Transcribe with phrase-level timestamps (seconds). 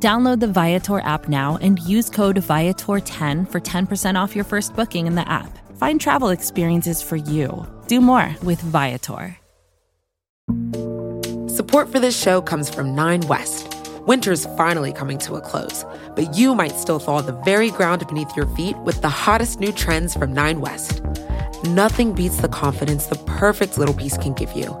[0.00, 5.08] Download the Viator app now and use code Viator10 for 10% off your first booking
[5.08, 5.58] in the app.
[5.76, 7.66] Find travel experiences for you.
[7.88, 9.36] Do more with Viator.
[11.48, 13.74] Support for this show comes from Nine West.
[14.06, 15.84] Winter's finally coming to a close,
[16.14, 19.72] but you might still thaw the very ground beneath your feet with the hottest new
[19.72, 21.02] trends from Nine West.
[21.64, 24.80] Nothing beats the confidence the perfect little piece can give you.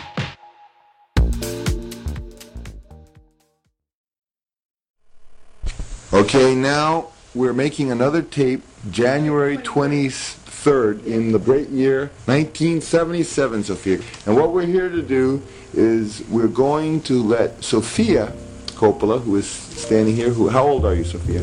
[6.13, 14.01] Okay, now we're making another tape, January 23rd, in the great year 1977, Sofia.
[14.25, 15.41] And what we're here to do
[15.73, 18.33] is we're going to let Sofia
[18.73, 21.39] Coppola, who is standing here, who, how old are you, Sofia?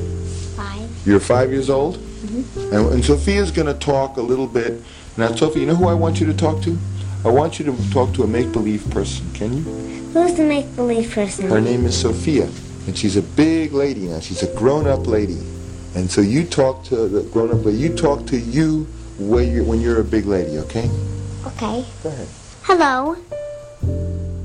[0.55, 1.07] Five.
[1.07, 1.97] You're five years old?
[1.97, 2.75] Mm-hmm.
[2.75, 4.83] And, and Sofia's going to talk a little bit.
[5.17, 6.77] Now, Sofia, you know who I want you to talk to?
[7.25, 9.33] I want you to talk to a make-believe person.
[9.33, 9.63] Can you?
[10.13, 11.49] Who's the make-believe person?
[11.49, 12.51] Her name is Sofia,
[12.89, 14.19] and she's a big lady now.
[14.19, 15.39] She's a grown-up lady.
[15.95, 17.77] And so you talk to the grown-up lady.
[17.77, 18.85] You talk to you
[19.19, 20.91] when you're, when you're a big lady, okay?
[21.47, 21.85] Okay.
[22.03, 22.29] Go ahead.
[22.63, 23.15] Hello.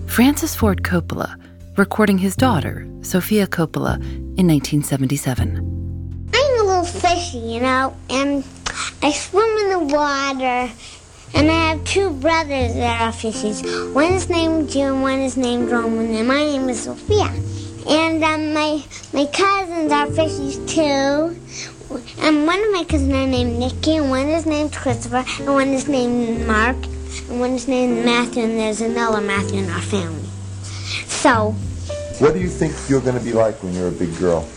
[0.07, 1.39] Francis Ford Coppola,
[1.77, 3.95] recording his daughter, Sofia Coppola,
[4.37, 6.29] in 1977.
[6.33, 8.43] I'm a little fishy, you know, and
[9.01, 10.69] I swim in the water.
[11.35, 13.93] And I have two brothers that are fishies.
[13.93, 17.31] One is named Jim, one is named Roman, and my name is Sofia.
[17.87, 18.83] And um, my
[19.13, 21.39] my cousins are fishies too.
[22.21, 25.67] And one of my cousins are named Nikki, and one is named Christopher, and one
[25.69, 26.75] is named Mark,
[27.29, 30.27] and one is named Matthew, and there's another Matthew in our family.
[31.07, 31.51] So,
[32.19, 34.47] What do you think you're going to be like when you're a big girl?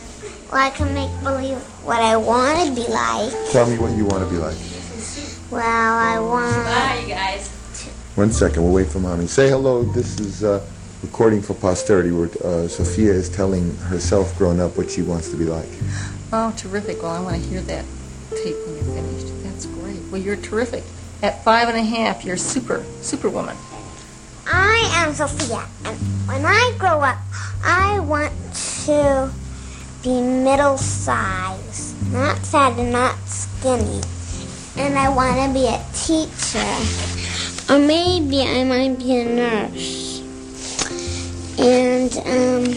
[0.51, 3.33] well, I can make believe what I want to be like.
[3.51, 4.57] Tell me what you want to be like.
[5.51, 6.55] Well, I want.
[6.65, 7.49] Bye, you guys.
[8.15, 9.27] One second, we'll wait for mommy.
[9.27, 9.83] Say hello.
[9.83, 10.65] This is uh,
[11.07, 15.37] recording for posterity where uh, Sofia is telling herself grown up what she wants to
[15.37, 15.69] be like.
[16.33, 17.01] Oh, terrific.
[17.01, 17.85] Well, I want to hear that
[18.31, 19.33] tape when you're finished.
[19.45, 20.01] That's great.
[20.11, 20.83] Well, you're terrific.
[21.23, 23.57] At five and a half, you're super, superwoman.
[24.47, 25.97] I am Sofia, and
[26.27, 27.19] when I grow up,
[27.65, 28.33] I want
[28.87, 29.31] to
[30.03, 34.01] be middle size, not fat and not skinny.
[34.77, 40.06] And I want to be a teacher, or maybe I might be a nurse.
[41.59, 42.75] And um,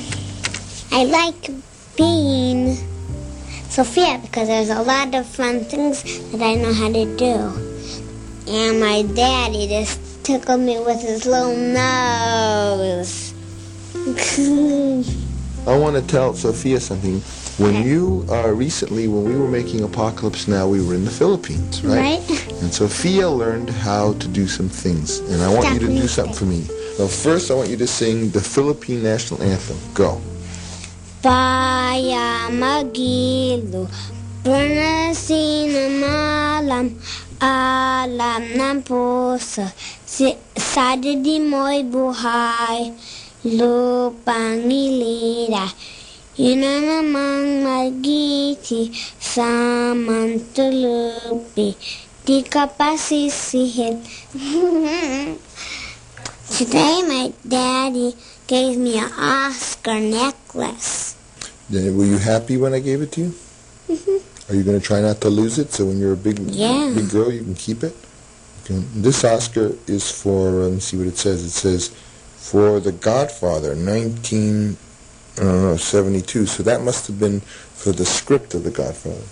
[0.92, 1.52] I like
[1.98, 2.78] being
[3.70, 7.70] Sofia because there's a lot of fun things that I know how to do.
[8.48, 13.34] And my daddy just tickled me with his little nose.
[15.68, 17.20] I want to tell Sofia something.
[17.64, 21.84] When you uh, recently, when we were making Apocalypse Now, we were in the Philippines,
[21.84, 22.22] right?
[22.22, 22.52] Right.
[22.62, 26.34] And Sofia learned how to do some things, and I want you to do something
[26.34, 26.66] for me.
[27.00, 29.80] Now, first, I want you to sing the Philippine national anthem.
[29.96, 30.20] Go.
[31.24, 33.88] Baya magilo,
[34.44, 35.72] Bernasin
[36.04, 37.00] malam,
[37.40, 39.64] alam ng puso,
[40.60, 42.92] sa di mo'y buhay,
[43.48, 45.72] lupang ilira.
[46.36, 49.48] Yun na namang magiti sa
[49.96, 51.80] mantulupi,
[52.28, 54.04] di ka pa sisihin.
[56.58, 58.16] Today my daddy
[58.48, 61.16] gave me an Oscar necklace.
[61.70, 63.34] Then, were you happy when I gave it to you?
[63.90, 64.22] Mhm.
[64.50, 66.92] Are you going to try not to lose it so when you're a big Yeah.
[66.96, 67.96] big girl you can keep it?
[68.66, 68.82] Okay.
[68.96, 71.44] This Oscar is for, uh, let me see what it says.
[71.44, 71.92] It says,
[72.38, 74.78] for The Godfather, 19,
[75.38, 76.46] I don't know, 72.
[76.48, 77.42] So that must have been
[77.76, 79.28] for the script of The Godfather.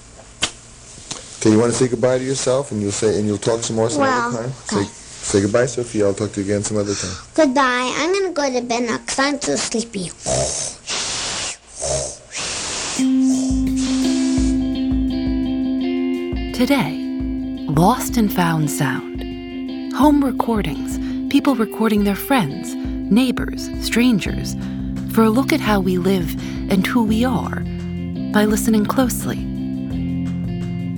[1.40, 3.76] Okay, you want to say goodbye to yourself and you'll say, and you'll talk some
[3.76, 4.54] more some Well, other time?
[4.72, 4.86] okay.
[4.86, 4.92] Say,
[5.28, 6.06] say goodbye, Sofia.
[6.08, 7.16] I'll talk to you again some other time.
[7.36, 7.94] Goodbye.
[7.98, 10.10] I'm gonna go to bed now because I'm too sleepy.
[16.54, 16.98] Today,
[17.70, 19.22] Lost and Found Sound.
[19.94, 21.00] home recordings,
[21.32, 24.56] people recording their friends, neighbors, strangers,
[25.12, 26.36] for a look at how we live
[26.72, 27.62] and who we are
[28.32, 29.38] by listening closely.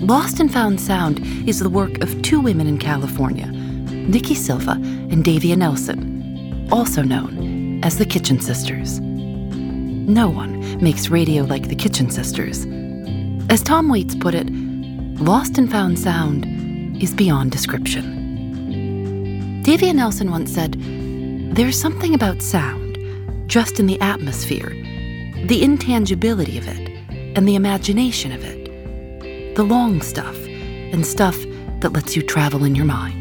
[0.06, 3.48] Lost and Found Sound is the work of two women in California,
[4.10, 9.00] Nikki Silva and Davia Nelson, also known as the Kitchen Sisters.
[9.00, 12.66] No one makes radio like the Kitchen Sisters.
[13.52, 14.50] As Tom Waits put it,
[15.22, 16.46] Lost and Found Sound
[17.02, 19.62] is beyond description.
[19.64, 20.76] Davia Nelson once said,
[21.56, 22.98] There's something about sound,
[23.48, 24.70] just in the atmosphere,
[25.46, 26.90] the intangibility of it,
[27.38, 28.60] and the imagination of it
[29.60, 31.38] the long stuff, and stuff
[31.82, 33.19] that lets you travel in your mind.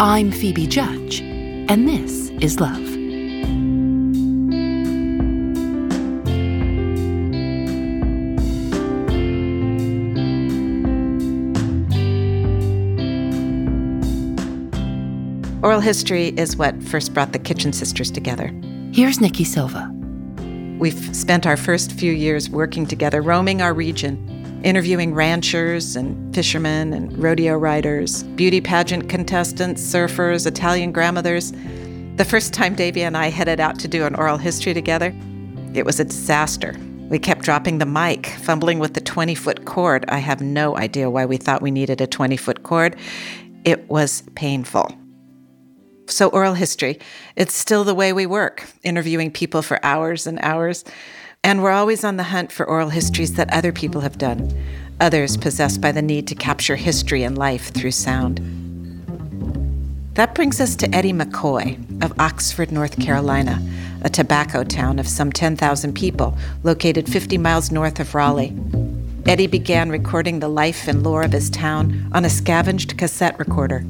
[0.00, 2.80] I'm Phoebe Judge, and this is Love.
[15.62, 18.52] Oral history is what first brought the Kitchen Sisters together.
[18.92, 19.88] Here's Nikki Silva.
[20.80, 24.23] We've spent our first few years working together, roaming our region,
[24.64, 31.52] interviewing ranchers and fishermen and rodeo riders, beauty pageant contestants, surfers, Italian grandmothers.
[32.16, 35.14] The first time Davia and I headed out to do an oral history together,
[35.74, 36.74] it was a disaster.
[37.10, 40.06] We kept dropping the mic, fumbling with the 20 foot cord.
[40.08, 42.96] I have no idea why we thought we needed a 20 foot cord.
[43.64, 44.90] It was painful.
[46.06, 46.98] So, oral history,
[47.36, 50.84] it's still the way we work, interviewing people for hours and hours.
[51.44, 54.50] And we're always on the hunt for oral histories that other people have done,
[54.98, 58.40] others possessed by the need to capture history and life through sound.
[60.14, 63.60] That brings us to Eddie McCoy of Oxford, North Carolina,
[64.00, 68.56] a tobacco town of some 10,000 people located 50 miles north of Raleigh.
[69.26, 73.84] Eddie began recording the life and lore of his town on a scavenged cassette recorder.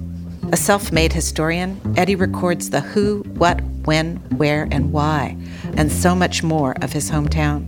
[0.55, 5.37] A self made historian, Eddie records the who, what, when, where, and why,
[5.77, 7.67] and so much more of his hometown.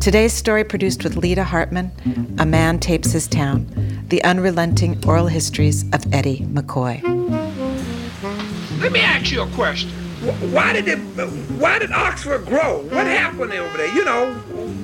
[0.00, 1.90] Today's story, produced with Lita Hartman,
[2.38, 3.66] A Man Tapes His Town,
[4.06, 7.02] the unrelenting oral histories of Eddie McCoy.
[8.80, 9.90] Let me ask you a question.
[10.20, 10.98] Why did it?
[10.98, 12.82] Why did Oxford grow?
[12.82, 13.94] What happened over there?
[13.94, 14.34] You know,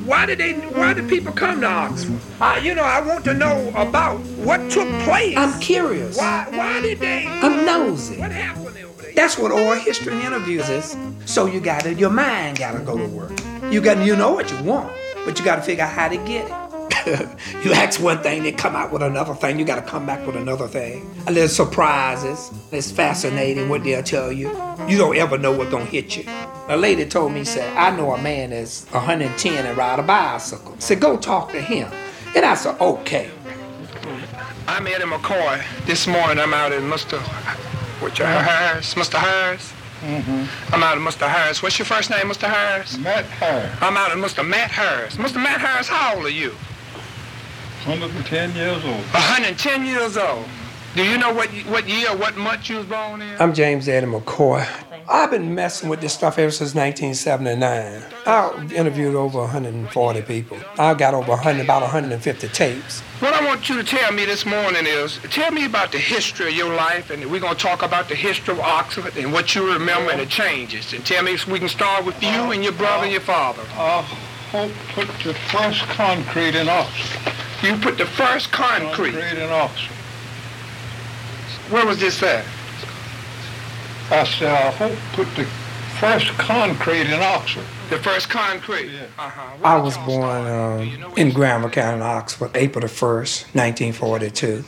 [0.06, 0.54] why did they?
[0.54, 2.18] Why did people come to Oxford?
[2.40, 5.36] Uh, you know, I want to know about what took place.
[5.36, 6.16] I'm curious.
[6.16, 6.46] Why?
[6.50, 7.26] Why did they?
[7.26, 8.18] I'm nosy.
[8.18, 9.12] What happened over there?
[9.14, 10.96] That's what oral history and interviews is.
[11.26, 13.32] So you gotta, your mind gotta go to work.
[13.70, 14.90] You got, you know what you want,
[15.26, 16.65] but you gotta figure out how to get it.
[17.64, 19.58] you ask one thing, they come out with another thing.
[19.58, 21.08] You got to come back with another thing.
[21.28, 22.50] A little surprises.
[22.72, 24.48] It's fascinating what they'll tell you.
[24.88, 26.24] You don't ever know what's gonna hit you.
[26.68, 30.74] A lady told me, said, I know a man that's 110 and ride a bicycle.
[30.80, 31.90] Said, go talk to him.
[32.34, 33.30] And I said, okay.
[34.66, 35.62] I'm Eddie McCoy.
[35.86, 37.20] This morning I'm out in Mr.
[38.00, 38.94] What's your Harris?
[38.94, 39.14] Mr.
[39.14, 39.72] Harris?
[40.00, 40.74] Mm-hmm.
[40.74, 41.28] I'm out of Mr.
[41.28, 41.62] Harris.
[41.62, 42.48] What's your first name, Mr.
[42.48, 42.98] Harris?
[42.98, 43.74] Matt Harris.
[43.80, 44.46] I'm out of Mr.
[44.46, 45.16] Matt Harris.
[45.16, 45.42] Mr.
[45.42, 46.52] Matt Harris, how old are you?
[47.86, 48.96] 110 years old.
[49.14, 50.44] 110 years old.
[50.96, 53.40] Do you know what what year, what month you was born in?
[53.40, 54.66] I'm James Adam McCoy.
[55.08, 58.02] I've been messing with this stuff ever since 1979.
[58.26, 60.58] I interviewed over 140 people.
[60.78, 63.02] I got over 100, about 150 tapes.
[63.20, 66.48] What I want you to tell me this morning is, tell me about the history
[66.48, 69.54] of your life, and we're going to talk about the history of Oxford and what
[69.54, 70.92] you remember and the changes.
[70.92, 73.62] And tell me, if we can start with you and your brother and your father.
[73.74, 74.02] I
[74.50, 77.45] hope put the first concrete in Oxford.
[77.66, 79.10] You put the first concrete.
[79.12, 79.96] Concrete in Oxford.
[81.70, 82.44] Where was this at?
[84.08, 85.44] I said, I hope put the
[85.98, 87.64] first concrete in Oxford.
[87.90, 88.92] The first concrete.
[88.92, 89.06] Yeah.
[89.18, 89.56] Uh-huh.
[89.64, 94.64] I was born um, in Granville County, Oxford, April the 1st, 1942.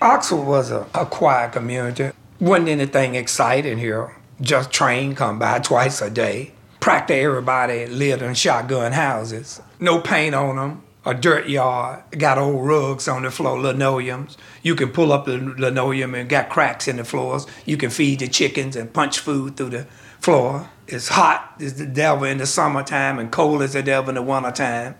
[0.00, 2.12] Oxford was a, a quiet community.
[2.40, 4.16] Wasn't anything exciting here.
[4.40, 6.52] Just train come by twice a day.
[6.80, 9.60] Practically everybody lived in shotgun houses.
[9.80, 10.82] No paint on them.
[11.04, 12.02] A dirt yard.
[12.10, 14.36] Got old rugs on the floor, linoleums.
[14.62, 17.46] You can pull up the linoleum and got cracks in the floors.
[17.64, 19.86] You can feed the chickens and punch food through the
[20.20, 20.68] floor.
[20.88, 24.22] It's hot as the devil in the summertime and cold as the devil in the
[24.22, 24.96] wintertime.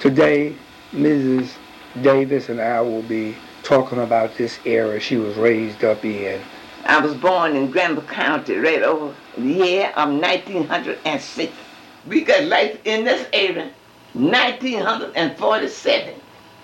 [0.00, 0.54] Today,
[0.92, 1.50] Mrs.
[2.02, 6.40] Davis and I will be talking about this era she was raised up in.
[6.84, 11.52] I was born in Granville County right over the year of 1906.
[12.06, 13.72] We got life in this area
[14.16, 16.14] 1947.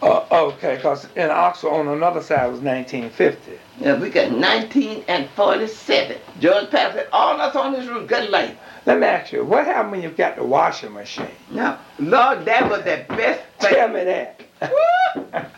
[0.02, 3.58] Uh, okay, because in Oxford on another side was 1950.
[3.78, 6.16] Yeah, we got 1947.
[6.40, 8.56] George Patrick, all us on this route got life.
[8.84, 11.28] Let me ask you, what happened when you got the washing machine?
[11.52, 13.74] Now, Lord, that was the best thing.
[13.74, 14.40] Tell me that.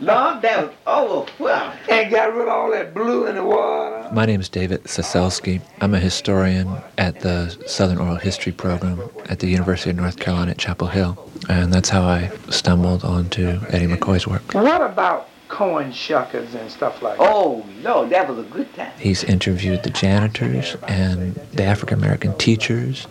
[0.00, 1.78] Lord, that was overwhelming.
[1.88, 4.08] And got rid of all that blue in the water.
[4.12, 5.60] My name is David Cecelski.
[5.80, 6.68] I'm a historian
[6.98, 11.30] at the Southern Oral History program at the University of North Carolina at Chapel Hill.
[11.48, 14.54] And that's how I stumbled onto Eddie McCoy's work.
[14.54, 17.24] What about corn shuckers and stuff like that?
[17.24, 18.92] Oh, Lord, that was a good time.
[18.98, 23.06] He's interviewed the janitors and the African American teachers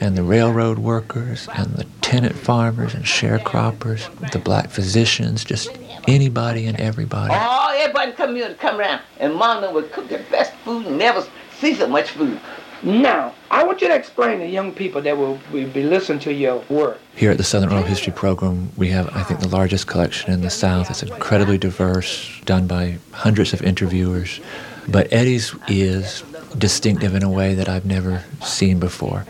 [0.00, 5.70] and the railroad workers and the tenant farmers and sharecroppers, the black physicians, just
[6.06, 7.34] anybody and everybody.
[7.36, 10.98] Oh, everybody come here to come around, and Mom would cook the best food and
[10.98, 11.26] never
[11.58, 12.40] see so much food.
[12.82, 16.62] Now, I want you to explain to young people that will be listening to your
[16.68, 17.00] work.
[17.16, 20.42] Here at the Southern Oral History Program, we have, I think, the largest collection in
[20.42, 20.88] the South.
[20.88, 24.40] It's incredibly diverse, done by hundreds of interviewers.
[24.86, 26.22] But Eddie's is
[26.56, 29.26] distinctive in a way that I've never seen before.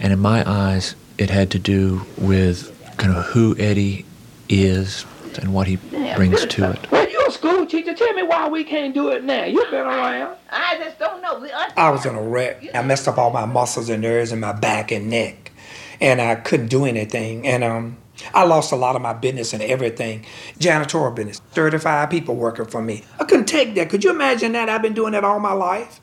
[0.00, 4.04] And in my eyes, it had to do with kind of who Eddie
[4.48, 5.04] is
[5.40, 5.76] and what he
[6.16, 6.90] brings to it.
[6.90, 7.94] Well, you're a school teacher.
[7.94, 9.44] Tell me why we can't do it now.
[9.44, 10.36] You've been around.
[10.50, 11.46] I just don't know.
[11.54, 12.64] I- I was in a wreck.
[12.74, 15.52] I messed up all my muscles and nerves in my back and neck,
[16.00, 17.46] and I couldn't do anything.
[17.46, 17.96] And um,
[18.34, 20.24] I lost a lot of my business and everything.
[20.58, 23.04] Janitorial business, 35 people working for me.
[23.20, 23.88] I couldn't take that.
[23.90, 24.68] Could you imagine that?
[24.68, 26.00] I've been doing that all my life.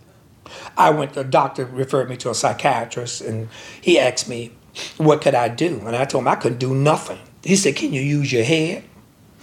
[0.78, 3.50] I went, the doctor referred me to a psychiatrist, and
[3.82, 4.52] he asked me,
[4.98, 5.82] what could I do?
[5.86, 7.20] And I told him I couldn't do nothing.
[7.44, 8.84] He said, can you use your head?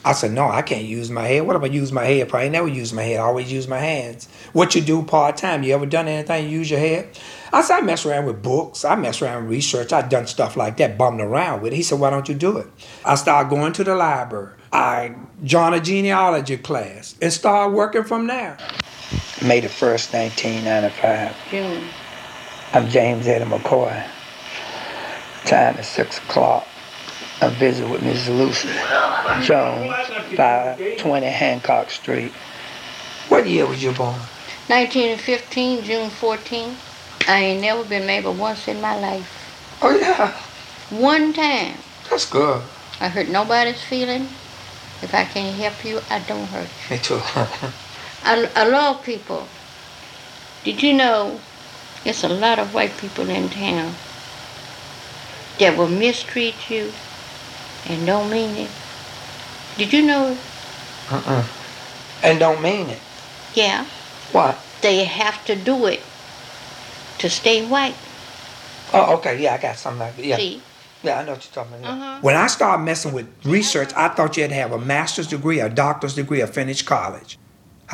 [0.06, 1.46] I said, no, I can't use my head.
[1.46, 2.28] What if I use my head?
[2.28, 3.20] Probably never use my head.
[3.20, 4.28] I always use my hands.
[4.52, 5.62] What you do part time?
[5.62, 6.50] You ever done anything?
[6.50, 7.18] Use your head?
[7.54, 8.84] I said, I mess around with books.
[8.84, 9.94] I mess around with research.
[9.94, 11.76] I done stuff like that, bumming around with it.
[11.76, 12.66] He said, why don't you do it?
[13.02, 14.52] I started going to the library.
[14.70, 18.58] I joined a genealogy class and started working from there.
[19.46, 21.36] May the 1st, 1995.
[21.50, 21.84] June.
[22.72, 24.04] I'm James Eddie McCoy.
[25.44, 26.66] Time is 6 o'clock.
[27.40, 28.38] I visit with Mrs.
[28.38, 28.68] Lucy
[29.46, 29.92] Jones,
[30.34, 32.32] 520 Hancock Street.
[33.28, 34.18] What year was you born?
[34.68, 36.76] 1915, June 14.
[37.28, 39.78] I ain't never been married but once in my life.
[39.82, 40.32] Oh, yeah.
[40.90, 41.76] One time.
[42.08, 42.62] That's good.
[43.00, 44.28] I hurt nobody's feeling.
[45.02, 46.96] If I can't help you, I don't hurt you.
[46.96, 47.20] Me too.
[48.24, 49.46] I, I love people.
[50.64, 51.40] Did you know
[52.04, 53.94] there's a lot of white people in town
[55.58, 56.92] that will mistreat you
[57.86, 58.70] and don't mean it?
[59.76, 60.38] Did you know it?
[61.10, 61.44] Uh-uh.
[62.22, 63.00] And don't mean it.
[63.54, 63.84] Yeah.
[64.32, 64.58] What?
[64.80, 66.00] They have to do it
[67.18, 67.94] to stay white.
[68.92, 69.42] Oh, okay.
[69.42, 70.24] Yeah, I got something like that.
[70.24, 70.36] Yeah.
[70.36, 70.62] See?
[71.02, 71.92] Yeah, I know what you're talking about.
[71.92, 72.18] Uh-huh.
[72.22, 75.60] When I started messing with research, I thought you had to have a master's degree,
[75.60, 77.38] a doctor's degree, or finish college.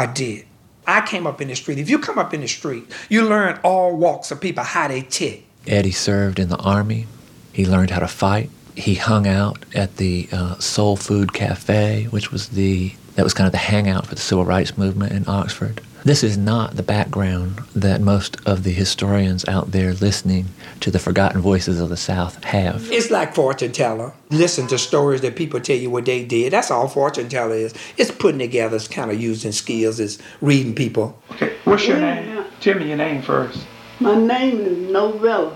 [0.00, 0.46] I did.
[0.86, 1.78] I came up in the street.
[1.78, 5.02] If you come up in the street, you learn all walks of people how they
[5.02, 5.44] tick.
[5.66, 7.06] Eddie served in the Army.
[7.52, 8.48] He learned how to fight.
[8.74, 13.46] He hung out at the uh, Soul Food Cafe, which was the that was kind
[13.46, 15.82] of the hangout for the civil rights movement in Oxford.
[16.02, 20.46] This is not the background that most of the historians out there listening
[20.80, 22.90] to the forgotten voices of the South have.
[22.90, 24.14] It's like fortune teller.
[24.30, 26.54] Listen to stories that people tell you what they did.
[26.54, 27.74] That's all fortune teller is.
[27.98, 31.20] It's putting together, it's kind of using skills, it's reading people.
[31.32, 32.44] Okay, what's your name?
[32.60, 33.66] Tell me your name first.
[34.00, 35.54] My name is Novella.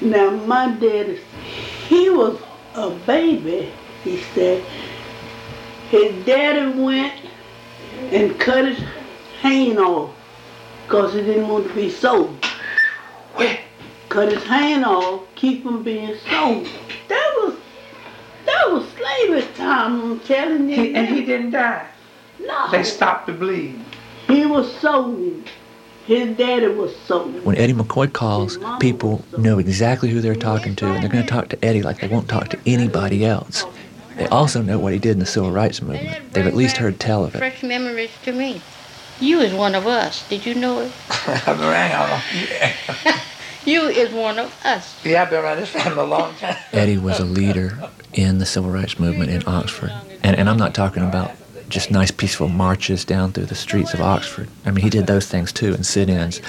[0.00, 1.20] Now, my daddy,
[1.86, 2.40] he was
[2.74, 3.70] a baby,
[4.02, 4.64] he said.
[5.90, 7.14] His daddy went
[8.10, 8.80] and cut his
[9.40, 10.14] hand off
[10.86, 12.36] because he didn't want to be sold.
[14.10, 16.66] Cut his hand off, keep from being sold.
[17.08, 17.54] That was
[18.44, 20.76] that was slavery time, I'm telling you.
[20.76, 21.86] He, and he didn't die.
[22.40, 22.70] No.
[22.72, 23.84] They stopped the bleeding.
[24.26, 25.48] He was sold.
[26.06, 27.44] His daddy was sold.
[27.44, 31.30] When Eddie McCoy calls, people know exactly who they're talking to, and they're going to
[31.30, 33.64] talk to Eddie like they won't talk to anybody else.
[34.16, 36.32] They also know what he did in the civil rights movement.
[36.32, 37.38] They've at least heard tell of it.
[37.38, 38.60] Fresh memories to me.
[39.20, 40.26] You is one of us.
[40.28, 40.92] Did you know it?
[41.28, 42.20] I've been around y'all.
[43.04, 43.20] Yeah.
[43.66, 45.04] You is one of us.
[45.04, 46.56] yeah, I've been around this family a long time.
[46.72, 47.78] Eddie was a leader
[48.14, 49.92] in the civil rights movement in Oxford.
[50.22, 51.32] And, and I'm not talking about
[51.68, 54.48] just nice, peaceful marches down through the streets of Oxford.
[54.64, 56.40] I mean, he did those things too and sit ins.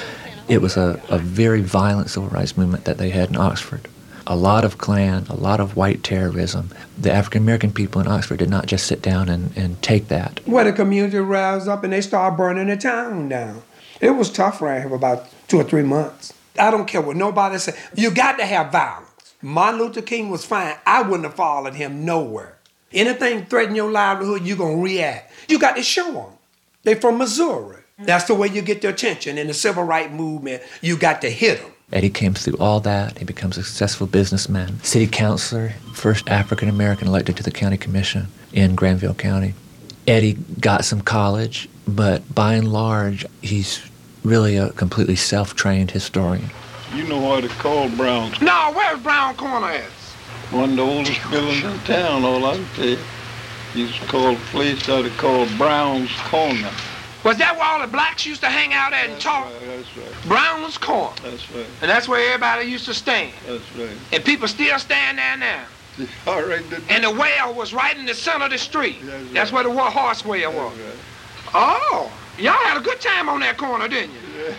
[0.47, 3.89] It was a, a very violent civil rights movement that they had in Oxford.
[4.27, 6.69] A lot of Klan, a lot of white terrorism.
[6.97, 10.39] The African American people in Oxford did not just sit down and, and take that.
[10.45, 13.63] Where the community roused up and they started burning the town down.
[13.99, 16.33] It was tough around here for about two or three months.
[16.59, 17.77] I don't care what nobody say.
[17.95, 19.07] You got to have violence.
[19.41, 20.75] Martin Luther King was fine.
[20.85, 22.57] I wouldn't have followed him nowhere.
[22.93, 25.31] Anything threaten your livelihood, you're going to react.
[25.47, 26.33] You got to show them.
[26.83, 27.77] They from Missouri.
[27.99, 29.37] That's the way you get their attention.
[29.37, 31.71] In the civil rights movement, you got to hit them.
[31.91, 33.17] Eddie came through all that.
[33.17, 38.27] He becomes a successful businessman, city councilor, first African American elected to the county commission.
[38.53, 39.53] in Granville County.
[40.07, 43.81] Eddie got some college, but by and large, he's
[44.23, 46.49] really a completely self-trained historian.
[46.93, 48.41] You know why they call Brown's?
[48.41, 49.83] No, where's Brown Corner at?
[50.51, 52.97] One of the oldest buildings in town, all I can tell you.
[53.73, 56.71] Used to call the place out of called Brown's Corner.
[57.23, 59.47] Was that where all the blacks used to hang out at and talk?
[59.65, 60.27] That's right.
[60.27, 61.13] Brown's Corner.
[61.23, 61.65] That's right.
[61.81, 63.33] And that's where everybody used to stand.
[63.47, 63.89] That's right.
[64.11, 65.65] And people still stand there now.
[66.27, 66.67] All right.
[66.69, 66.81] Then.
[66.89, 68.97] And the well was right in the center of the street.
[69.33, 70.73] That's where the wa- horse well was.
[71.53, 74.55] Oh, y'all had a good time on that corner, didn't you?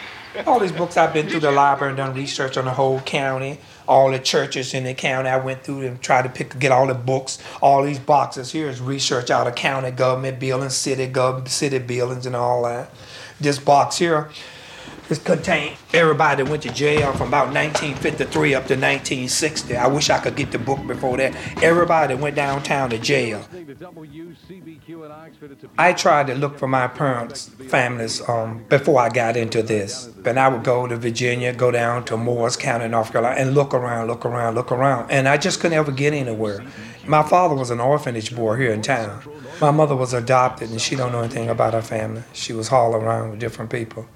[0.47, 3.59] All these books I've been through the library and done research on the whole county,
[3.93, 5.29] all the churches in the county.
[5.29, 7.39] I went through and tried to pick get all the books.
[7.61, 12.25] All these boxes here is research out of county government buildings, city gov city buildings,
[12.25, 12.91] and all that.
[13.39, 14.31] This box here
[15.11, 19.77] is contained everybody that went to jail from about 1953 up to 1960.
[19.77, 21.35] I wish I could get the book before that.
[21.63, 23.45] Everybody went downtown to jail.
[25.79, 30.09] I tried to look for my parents' families um, before I got into this.
[30.25, 33.75] And I would go to Virginia, go down to Morris County, North Carolina, and look
[33.75, 35.11] around, look around, look around.
[35.11, 36.65] And I just couldn't ever get anywhere.
[37.07, 39.23] My father was an orphanage boy here in town.
[39.61, 42.23] My mother was adopted, and she don't know anything about her family.
[42.33, 44.07] She was hauled around with different people.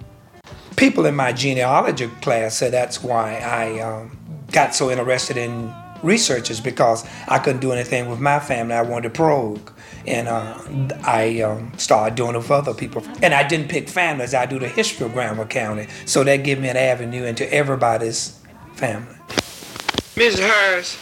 [0.76, 4.16] People in my genealogy class said that's why I um,
[4.52, 8.74] got so interested in researches because I couldn't do anything with my family.
[8.74, 9.72] I wanted to probe.
[10.06, 10.56] And uh,
[11.02, 13.02] I um, started doing it with other people.
[13.22, 15.88] And I didn't pick families, I do the history of Granville County.
[16.04, 18.40] So that gave me an avenue into everybody's
[18.74, 19.14] family.
[20.14, 20.38] Mrs.
[20.38, 20.94] Harris,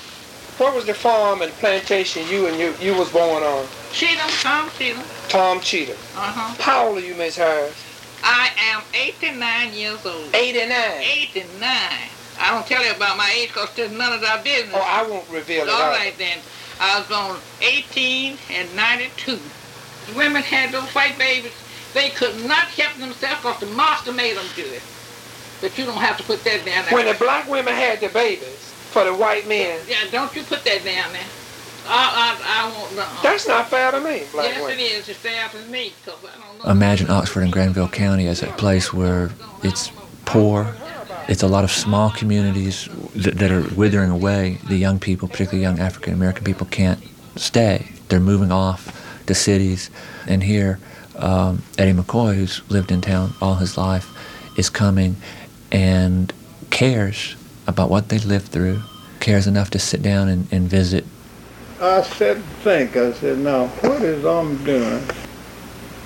[0.58, 3.66] what was the farm and plantation you and you, you was born on?
[3.92, 5.04] Cheatham, Tom Cheatham.
[5.28, 5.96] Tom Cheatham.
[6.16, 6.62] Uh-huh.
[6.62, 7.83] How old are you, Miss Harris?
[8.24, 10.34] I am 89 years old.
[10.34, 10.72] 89?
[10.72, 11.68] 89.
[12.40, 14.74] I don't tell you about my age because it's none of our business.
[14.74, 15.70] Oh, I won't reveal it.
[15.70, 16.38] All right then.
[16.80, 19.38] I was born 18 and 92.
[20.06, 21.52] The women had those white babies.
[21.92, 24.82] They could not help themselves because the master made them do it.
[25.60, 26.94] But you don't have to put that down there.
[26.94, 29.80] When the black women had the babies for the white men.
[29.86, 31.28] Yeah, don't you put that down there.
[31.86, 33.22] I, I, I won't.
[33.22, 34.78] That's not fair to me, black yes, women.
[34.78, 35.08] it is.
[35.08, 36.70] It's fair to me because I don't know.
[36.70, 39.30] Imagine Oxford and Granville County as a place where
[39.62, 39.90] it's
[40.24, 40.74] poor.
[41.28, 44.58] It's a lot of small communities that, that are withering away.
[44.68, 47.02] The young people, particularly young African American people, can't
[47.36, 47.88] stay.
[48.08, 49.90] They're moving off to cities.
[50.26, 50.78] And here,
[51.16, 54.10] um, Eddie McCoy, who's lived in town all his life,
[54.58, 55.16] is coming
[55.72, 56.32] and
[56.70, 58.82] cares about what they lived through,
[59.20, 61.04] cares enough to sit down and, and visit.
[61.84, 62.96] I said, think.
[62.96, 65.02] I said, now, what is I'm doing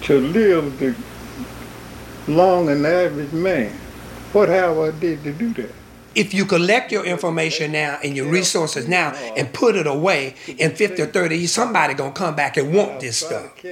[0.03, 0.95] to live the
[2.27, 3.73] long and average man?
[4.33, 5.71] What have I did to do that?
[6.17, 10.75] If you collect your information now and your resources now and put it away in
[10.75, 13.65] 50 or 30 years, somebody gonna come back and want this stuff.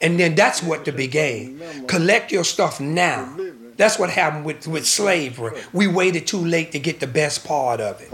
[0.00, 1.62] And then that's what to be gained.
[1.86, 3.36] Collect your stuff now.
[3.76, 5.62] That's what happened with, with slavery.
[5.72, 8.10] We waited too late to get the best part of it.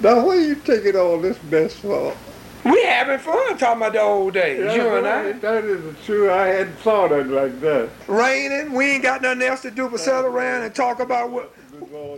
[0.00, 2.16] Now, where you taking all this best for?
[2.64, 5.32] We having fun talking about the old days, Yeah, you and I.
[5.32, 6.30] That is true.
[6.30, 7.88] I hadn't thought of it like that.
[8.06, 11.52] Raining, we ain't got nothing else to do but sit around and talk about what.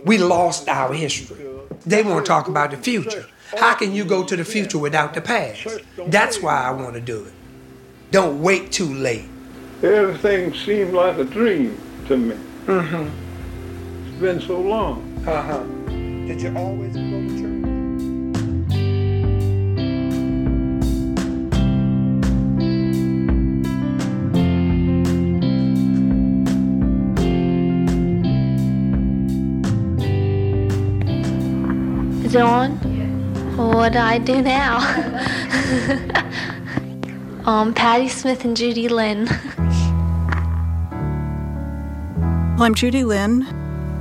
[0.05, 1.45] We lost our history.
[1.85, 3.25] They want to talk about the future.
[3.57, 5.67] How can you go to the future without the past?
[6.07, 7.33] That's why I want to do it.
[8.11, 9.25] Don't wait too late.
[9.83, 12.35] Everything seemed like a dream to me.
[12.65, 14.07] Mm-hmm.
[14.09, 15.23] It's been so long.
[15.27, 15.63] Uh huh.
[15.87, 17.60] Did you always go to church?
[32.31, 32.41] Is it?
[33.57, 34.77] What do I do now?
[37.45, 39.27] um, Patti Smith and Judy Linn.
[42.55, 43.43] Well, I'm Judy Linn.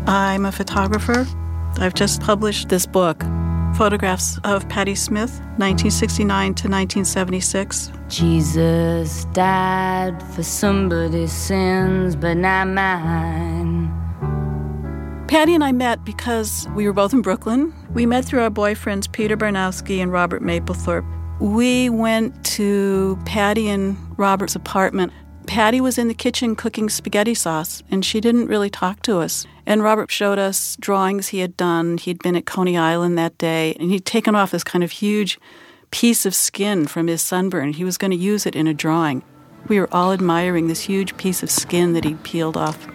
[0.06, 1.26] I'm a photographer.
[1.78, 3.22] I've just published this book,
[3.74, 7.90] photographs of Patti Smith, 1969 to 1976.
[8.08, 13.79] Jesus died for somebody's sins, but not mine.
[15.30, 17.72] Patti and I met because we were both in Brooklyn.
[17.94, 21.06] We met through our boyfriends, Peter Barnowski and Robert Mapplethorpe.
[21.38, 25.12] We went to Patti and Robert's apartment.
[25.46, 29.46] Patti was in the kitchen cooking spaghetti sauce, and she didn't really talk to us.
[29.66, 31.98] And Robert showed us drawings he had done.
[31.98, 35.38] He'd been at Coney Island that day, and he'd taken off this kind of huge
[35.92, 37.74] piece of skin from his sunburn.
[37.74, 39.22] He was going to use it in a drawing.
[39.68, 42.88] We were all admiring this huge piece of skin that he'd peeled off.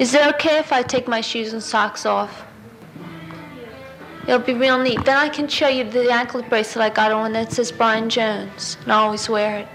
[0.00, 2.46] Is it okay if I take my shoes and socks off?
[4.26, 5.04] It'll be real neat.
[5.04, 8.78] Then I can show you the anklet bracelet I got on that says Brian Jones,
[8.82, 9.68] and I always wear it.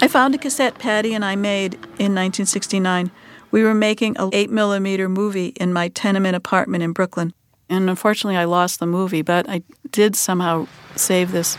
[0.00, 3.10] I found a cassette Patti and I made in 1969.
[3.50, 7.34] We were making a 8 millimeter movie in my tenement apartment in Brooklyn.
[7.68, 11.58] And unfortunately, I lost the movie, but I did somehow save this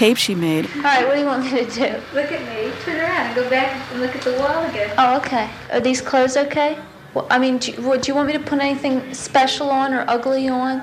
[0.00, 0.64] tape she made.
[0.76, 2.00] All right, what do you want me to do?
[2.14, 2.72] Look at me.
[2.84, 4.94] Turn around and go back and look at the wall again.
[4.96, 5.50] Oh, okay.
[5.70, 6.78] Are these clothes okay?
[7.12, 10.06] Well, I mean, do you, would you want me to put anything special on or
[10.08, 10.82] ugly on?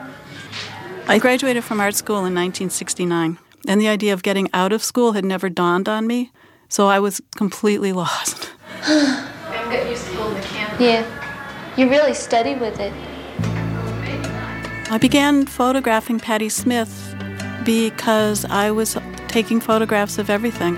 [1.07, 5.13] I graduated from art school in 1969, and the idea of getting out of school
[5.13, 6.31] had never dawned on me,
[6.69, 8.51] so I was completely lost.
[8.83, 10.77] I'm getting used to holding the camera.
[10.79, 11.75] Yeah.
[11.75, 12.93] You really steady with it.
[14.91, 17.06] I began photographing Patti Smith
[17.67, 20.77] because I was taking photographs of everything.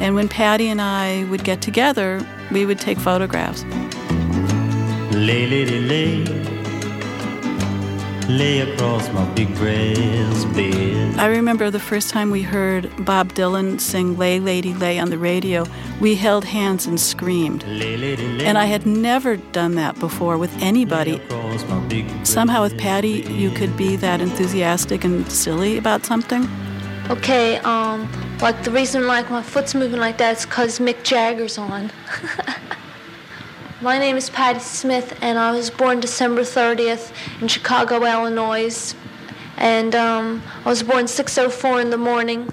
[0.00, 3.62] And when Patti and I would get together, we would take photographs.
[5.12, 6.57] Lay, lady, lay,
[8.28, 11.18] lay across my big brass bed.
[11.18, 15.18] I remember the first time we heard Bob Dylan sing Lay Lady Lay on the
[15.18, 15.64] radio,
[16.00, 17.64] we held hands and screamed.
[17.64, 18.44] Lay, lady, lay.
[18.44, 21.12] And I had never done that before with anybody.
[21.16, 26.46] across my big Somehow with Patti, you could be that enthusiastic and silly about something.
[27.08, 28.06] Okay, um,
[28.42, 31.90] like the reason like my foot's moving like that is because Mick Jagger's on.
[33.80, 38.94] my name is Patti Smith, and I was born December 30th in Chicago, Illinois.
[39.56, 42.52] And um, I was born 6:04 in the morning.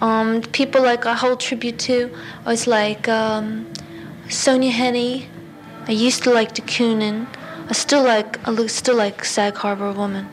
[0.00, 2.10] Um, people like I hold tribute to
[2.44, 3.66] I was like um,
[4.26, 5.26] Sonja Henie.
[5.88, 7.26] I used to like de Kooning.
[7.68, 10.28] I still like I still like Sag Harbor Woman.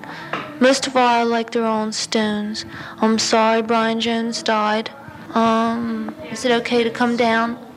[0.60, 2.66] Most of all, I like the Rolling Stones.
[3.02, 4.92] I'm sorry Brian Jones died.
[5.34, 7.69] Um, is it okay to come down?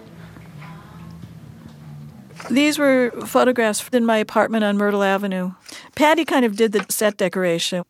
[2.50, 5.52] These were photographs in my apartment on Myrtle Avenue.
[5.94, 7.84] Patti kind of did the set decoration.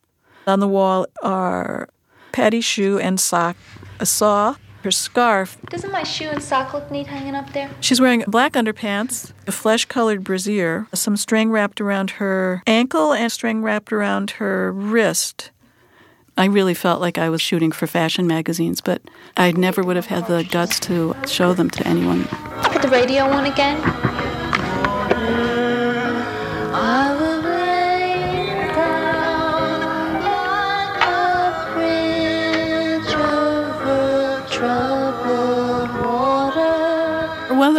[0.46, 1.88] On the wall are
[2.32, 3.56] Patti's shoe and sock,
[4.00, 5.56] a saw, her scarf.
[5.66, 7.70] Doesn't my shoe and sock look neat hanging up there?
[7.80, 13.30] She's wearing black underpants, a flesh colored brassiere, some string wrapped around her ankle, and
[13.30, 15.50] string wrapped around her wrist.
[16.36, 19.02] I really felt like I was shooting for fashion magazines, but
[19.36, 22.24] I never would have had the guts to show them to anyone.
[22.64, 24.31] Put the radio on again.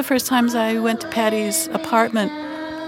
[0.03, 2.29] The first times I went to Patti's apartment,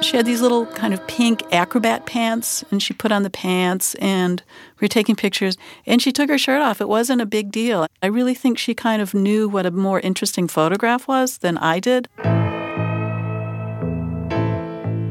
[0.04, 3.96] she had these little kind of pink acrobat pants, and she put on the pants,
[3.96, 4.44] and
[4.82, 6.82] we were taking pictures, and she took her shirt off.
[6.82, 7.88] It wasn't a big deal.
[8.04, 11.80] I really think she kind of knew what a more interesting photograph was than I
[11.80, 12.10] did.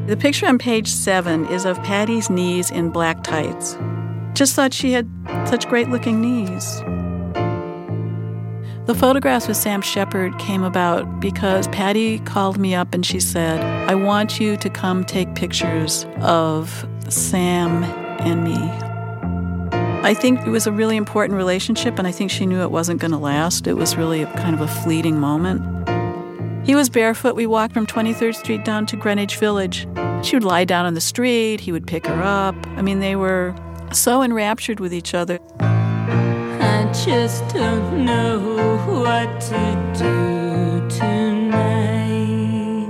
[0.07, 3.75] The picture on page seven is of Patti's knees in black tights.
[4.33, 5.09] Just thought she had
[5.47, 6.79] such great looking knees.
[8.85, 13.59] The photographs with Sam Shepard came about because Patti called me up and she said,
[13.89, 17.83] I want you to come take pictures of Sam
[18.21, 18.57] and me.
[20.07, 23.01] I think it was a really important relationship, and I think she knew it wasn't
[23.01, 23.65] going to last.
[23.65, 25.63] It was really kind of a fleeting moment.
[26.65, 27.35] He was barefoot.
[27.35, 29.87] We walked from 23rd Street down to Greenwich Village.
[30.23, 31.59] She would lie down on the street.
[31.59, 32.55] He would pick her up.
[32.69, 33.53] I mean, they were
[33.93, 35.37] so enraptured with each other.
[35.59, 42.87] I just don't know what to do tonight.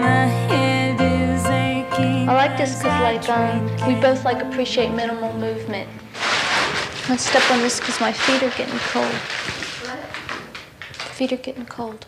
[0.00, 2.30] My head is aching.
[2.30, 5.86] I like this because like um, we both like appreciate minimal movement.
[7.10, 9.14] Let's step on this because my feet are getting cold.
[11.12, 12.06] Feet are getting cold.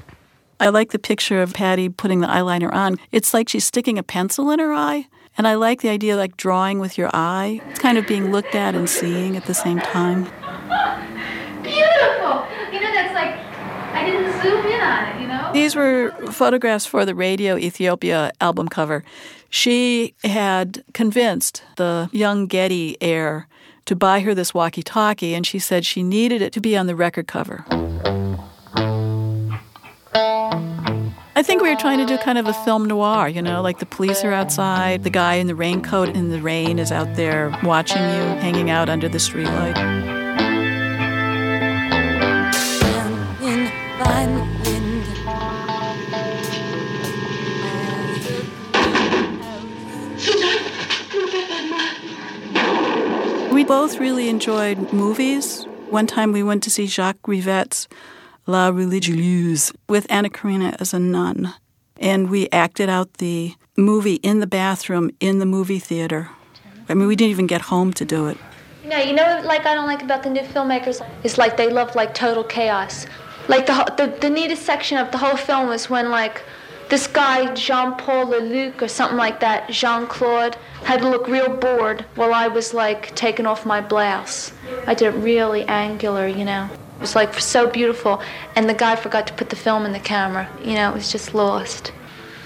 [0.60, 2.96] I like the picture of Patti putting the eyeliner on.
[3.12, 5.08] It's like she's sticking a pencil in her eye.
[5.36, 7.60] And I like the idea of like drawing with your eye.
[7.70, 10.24] It's kind of being looked at and seeing at the same time.
[11.62, 12.46] Beautiful.
[12.72, 13.34] You know, that's like,
[13.94, 15.50] I didn't zoom in on it, you know?
[15.52, 19.02] These were photographs for the Radio Ethiopia album cover.
[19.50, 23.48] She had convinced the young Getty heir
[23.86, 26.86] to buy her this walkie talkie, and she said she needed it to be on
[26.86, 27.64] the record cover.
[31.36, 33.80] I think we were trying to do kind of a film noir, you know, like
[33.80, 37.50] the police are outside, the guy in the raincoat in the rain is out there
[37.64, 39.74] watching you, hanging out under the streetlight.
[53.52, 55.64] We both really enjoyed movies.
[55.90, 57.88] One time we went to see Jacques Rivette's
[58.46, 61.54] La Religieuse with Anna Karina as a nun.
[61.98, 66.28] And we acted out the movie in the bathroom in the movie theater.
[66.88, 68.36] I mean, we didn't even get home to do it.
[68.84, 71.94] No, you know, like I don't like about the new filmmakers is like they love
[71.94, 73.06] like total chaos.
[73.48, 76.42] Like the the, the neatest section of the whole film was when like
[76.90, 81.48] this guy Jean Paul Leluc or something like that, Jean Claude, had to look real
[81.48, 84.52] bored while I was like taking off my blouse.
[84.86, 86.68] I did it really angular, you know.
[87.04, 88.22] It was like so beautiful,
[88.56, 90.48] and the guy forgot to put the film in the camera.
[90.64, 91.92] You know, it was just lost.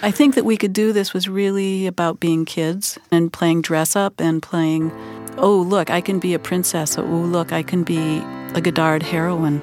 [0.03, 3.95] I think that we could do this was really about being kids and playing dress
[3.95, 4.91] up and playing,
[5.37, 6.99] oh, look, I can be a princess.
[6.99, 8.19] Oh, look, I can be
[8.57, 9.63] a Godard heroine.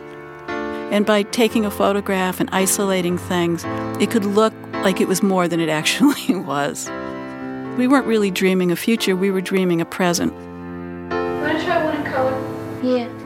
[0.94, 3.66] And by taking a photograph and isolating things,
[4.02, 6.90] it could look like it was more than it actually was.
[7.78, 10.32] We weren't really dreaming a future, we were dreaming a present.
[10.32, 12.78] Want to try one in color?
[12.82, 13.25] Yeah.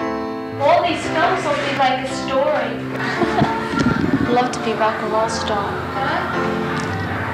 [0.69, 2.71] All these films will be like a story.
[3.01, 5.65] I'd love to be a rock and roll star.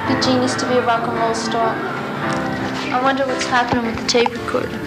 [0.08, 1.76] Be genius to be a rock and roll star.
[2.96, 4.80] I wonder what's happening with the tape recorder.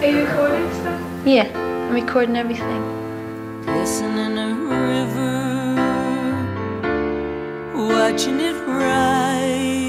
[0.00, 1.00] Are you recording stuff?
[1.26, 1.48] yeah,
[1.88, 2.82] I'm recording everything.
[3.66, 5.74] Listening to river,
[7.74, 9.85] watching it rise,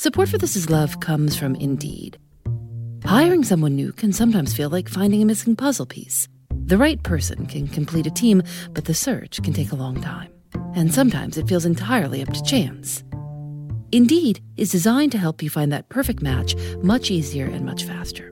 [0.00, 2.16] Support for This Is Love comes from Indeed.
[3.04, 6.26] Hiring someone new can sometimes feel like finding a missing puzzle piece.
[6.48, 10.32] The right person can complete a team, but the search can take a long time.
[10.74, 13.04] And sometimes it feels entirely up to chance.
[13.92, 18.30] Indeed is designed to help you find that perfect match much easier and much faster.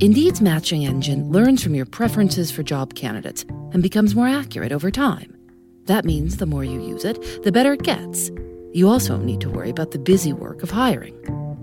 [0.00, 3.44] Indeed's matching engine learns from your preferences for job candidates
[3.74, 5.36] and becomes more accurate over time.
[5.84, 8.30] That means the more you use it, the better it gets.
[8.72, 11.14] You also don't need to worry about the busy work of hiring.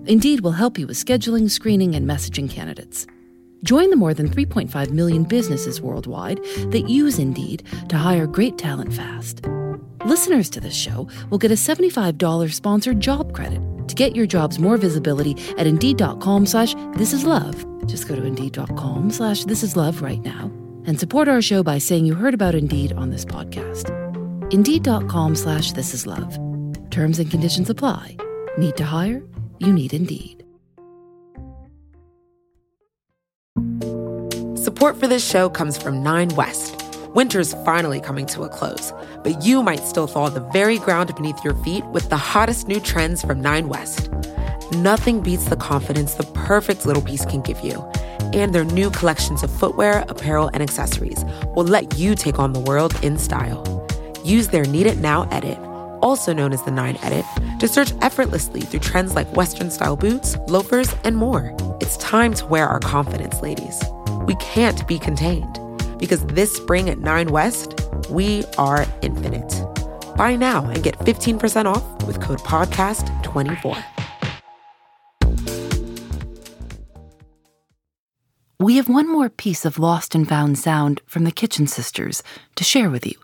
[0.05, 3.05] Indeed will help you with scheduling, screening, and messaging candidates.
[3.63, 6.39] Join the more than 3.5 million businesses worldwide
[6.71, 9.41] that use Indeed to hire great talent fast.
[10.05, 14.59] Listeners to this show will get a $75 sponsored job credit to get your jobs
[14.59, 17.65] more visibility at Indeed.com slash This Is Love.
[17.85, 20.51] Just go to Indeed.com slash This Is Love right now
[20.85, 23.89] and support our show by saying you heard about Indeed on this podcast.
[24.53, 26.48] Indeed.com slash This Is Love.
[26.89, 28.17] Terms and conditions apply.
[28.57, 29.21] Need to hire?
[29.59, 30.43] You need Indeed.
[34.55, 36.81] Support for this show comes from Nine West.
[37.13, 41.43] Winter's finally coming to a close, but you might still thaw the very ground beneath
[41.43, 44.09] your feet with the hottest new trends from Nine West.
[44.73, 47.81] Nothing beats the confidence the perfect little piece can give you.
[48.33, 51.23] And their new collections of footwear, apparel, and accessories
[51.55, 53.87] will let you take on the world in style.
[54.23, 55.57] Use their Need It Now edit,
[56.01, 57.25] also known as the Nine Edit,
[57.59, 61.55] to search effortlessly through trends like Western style boots, loafers, and more.
[61.81, 63.83] It's time to wear our confidence, ladies.
[64.25, 65.59] We can't be contained
[65.97, 69.53] because this spring at Nine West, we are infinite.
[70.15, 73.83] Buy now and get 15% off with code PODCAST24.
[78.61, 82.21] We have one more piece of lost and found sound from the Kitchen Sisters
[82.55, 83.15] to share with you.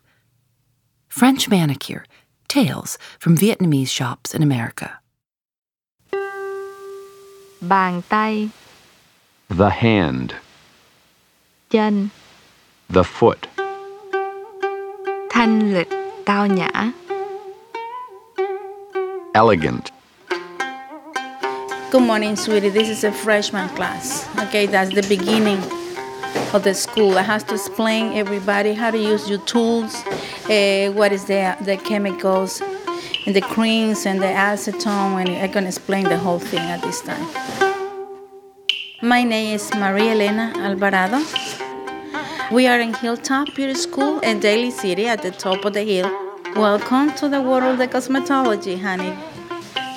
[1.09, 2.05] French manicure,
[2.47, 4.99] tales from Vietnamese shops in America.
[7.62, 8.49] Bàn tay,
[9.49, 10.34] The hand,
[11.69, 12.10] chân,
[12.89, 13.47] the foot,
[15.29, 15.89] thanh lịch,
[16.25, 16.91] tao nhã.
[19.34, 19.91] elegant,
[21.91, 22.69] Good morning, sweetie.
[22.69, 24.27] This is a freshman class.
[24.47, 25.60] Okay, that's the beginning
[26.53, 27.17] of the school.
[27.17, 30.03] I have to explain everybody how to use your tools,
[30.49, 32.62] uh, what is the the chemicals,
[33.25, 37.01] and the creams and the acetone, and I'm gonna explain the whole thing at this
[37.01, 37.27] time.
[39.01, 41.19] My name is Maria Elena Alvarado.
[42.51, 46.10] We are in Hilltop Beauty School in Daly City at the top of the hill.
[46.55, 49.17] Welcome to the world of cosmetology, honey.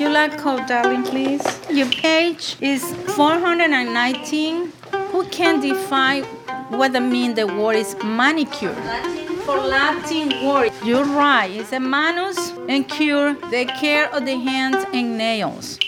[0.00, 1.44] You like code, darling, please?
[1.70, 2.82] Your age is
[3.16, 4.72] 419.
[5.12, 6.24] Who can define
[6.70, 9.27] what the mean the word is manicure?
[9.48, 11.50] For Latin word, you're right.
[11.50, 15.78] It's a manus and cure, the care of the hands and nails.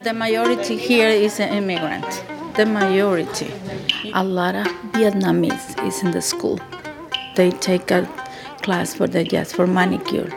[0.00, 2.06] The majority here is an immigrant.
[2.56, 3.52] The majority.
[4.14, 6.58] A lot of Vietnamese is in the school.
[7.36, 8.08] They take a
[8.62, 10.32] class for the just for manicure.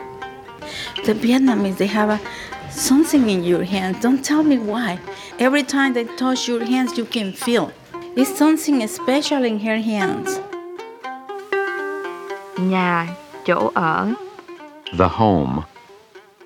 [1.06, 4.02] The Vietnamese, they have a something in your hands.
[4.02, 5.00] Don't tell me why.
[5.38, 7.72] Every time they touch your hands, you can feel.
[8.16, 10.38] It's something special in her hands.
[12.58, 13.08] Nhà,
[13.44, 14.12] chỗ ở,
[14.98, 15.62] the home,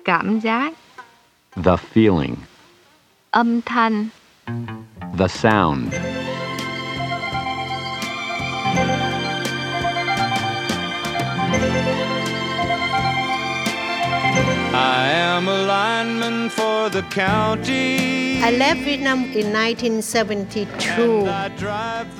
[0.05, 0.73] cảm giác,
[1.55, 2.35] the feeling,
[3.31, 4.07] âm thanh,
[5.19, 6.10] the sound.
[16.01, 18.41] Lineman for the county.
[18.41, 21.27] I left Vietnam in 1972.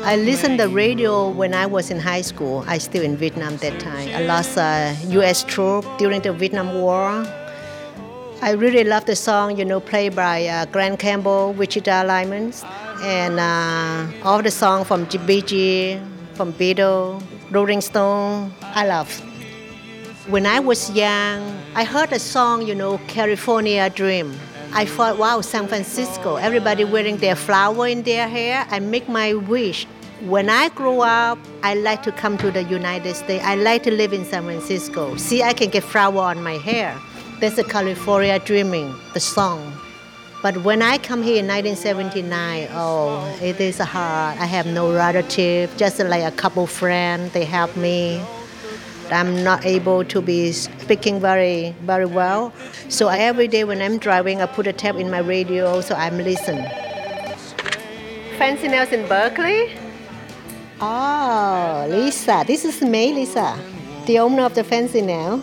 [0.05, 2.63] I listened to the radio when I was in high school.
[2.67, 4.09] I still in Vietnam that time.
[4.13, 5.43] I lost a U.S.
[5.43, 7.25] troop during the Vietnam War.
[8.43, 12.53] I really love the song, you know, played by uh, Grant Campbell, Wichita Lineman,
[13.01, 15.99] and uh, all the song from GBG,
[16.35, 18.53] from Beatles, Rolling Stone.
[18.61, 19.09] I love.
[20.27, 24.39] When I was young, I heard a song, you know, California Dream.
[24.71, 28.67] I thought, wow, San Francisco, everybody wearing their flower in their hair.
[28.69, 29.87] I make my wish.
[30.21, 33.43] When I grow up, I like to come to the United States.
[33.43, 35.15] I like to live in San Francisco.
[35.15, 36.95] See, I can get flower on my hair.
[37.39, 39.73] That's the California Dreaming, the song.
[40.43, 44.37] But when I come here in 1979, oh, it is hard.
[44.37, 47.33] I have no relative, just like a couple friends.
[47.33, 48.21] They help me.
[49.11, 52.53] I'm not able to be speaking very, very well.
[52.89, 56.17] So every day when I'm driving, I put a tape in my radio so I'm
[56.17, 56.65] listening.
[58.37, 59.71] Fancy nails in Berkeley?
[60.79, 62.43] Oh, Lisa.
[62.47, 63.57] This is May, Lisa,
[64.07, 65.41] the owner of the Fancy Nail.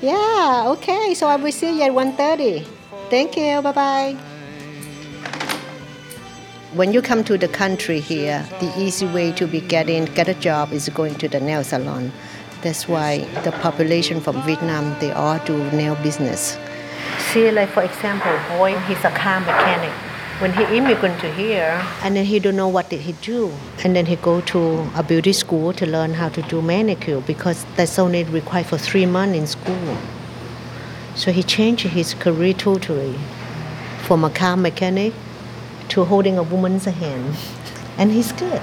[0.00, 1.14] Yeah, okay.
[1.14, 2.64] So I will see you at 1.30.
[3.10, 3.60] Thank you.
[3.60, 4.16] Bye-bye.
[6.74, 10.34] When you come to the country here, the easy way to be getting get a
[10.34, 12.12] job is going to the nail salon.
[12.62, 16.58] That's why the population from Vietnam they all do nail business.
[17.30, 19.92] See, like for example, boy, he's a car mechanic.
[20.40, 23.96] When he immigrant to here, and then he don't know what did he do, and
[23.96, 27.98] then he go to a beauty school to learn how to do manicure because that's
[27.98, 29.96] only required for three months in school.
[31.16, 33.18] So he changed his career totally
[34.02, 35.12] from a car mechanic
[35.88, 37.36] to holding a woman's hand,
[37.98, 38.62] and he's good.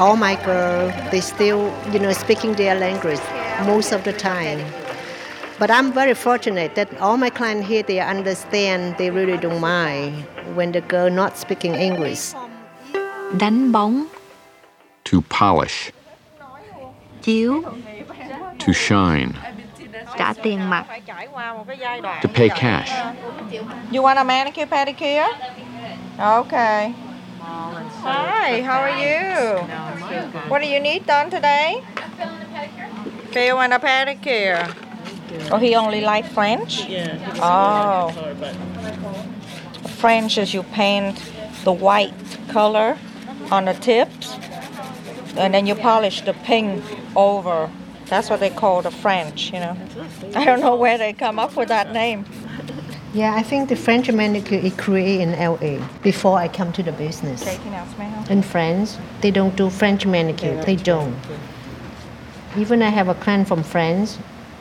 [0.00, 3.20] All my girls, they still, you know, speaking their language
[3.66, 4.58] most of the time.
[5.58, 10.24] But I'm very fortunate that all my clients here, they understand, they really don't mind
[10.56, 12.32] when the girl not speaking English.
[13.38, 14.06] Đánh bóng,
[15.04, 15.90] To polish.
[17.22, 17.62] chiếu,
[18.58, 19.32] To shine.
[20.18, 20.84] trả tiền mặt,
[22.22, 22.90] To pay cash.
[23.90, 25.28] You want a manicure pedicure?
[26.18, 26.92] Okay.
[27.40, 29.60] Hi, how are you?
[30.50, 31.82] What do you need done today?
[33.30, 34.74] Phil and a pedicure.
[35.50, 36.86] Oh, he only like French?
[36.86, 37.18] Yeah.
[37.36, 38.10] Oh.
[39.96, 41.22] French is you paint
[41.64, 42.14] the white
[42.48, 42.98] color
[43.50, 44.36] on the tips
[45.36, 46.84] and then you polish the pink
[47.16, 47.70] over.
[48.06, 49.76] That's what they call the French, you know.
[50.34, 52.24] I don't know where they come up with that name.
[53.12, 56.92] Yeah, I think the French manicure is created in LA before I come to the
[56.92, 57.42] business.
[57.42, 58.24] Taking out smell.
[58.30, 60.62] In France, they don't do French manicure.
[60.62, 61.16] They don't.
[62.56, 64.18] Even I have a client from France.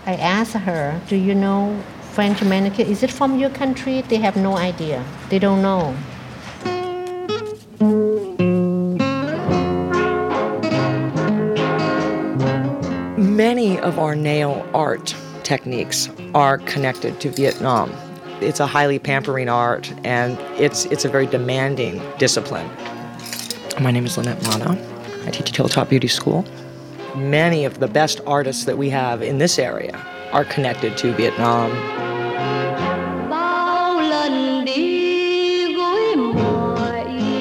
[0.07, 1.77] I asked her, "Do you know
[2.13, 2.85] French manicure?
[2.85, 5.03] Is it from your country?" They have no idea.
[5.29, 5.93] They don't know.
[13.15, 17.91] Many of our nail art techniques are connected to Vietnam.
[18.41, 22.69] It's a highly pampering art and it's it's a very demanding discipline.
[23.81, 24.77] My name is Lynette Mano.
[25.25, 26.45] I teach at Hilltop Beauty School.
[27.17, 29.93] Many of the best artists that we have in this area
[30.31, 31.69] are connected to Vietnam.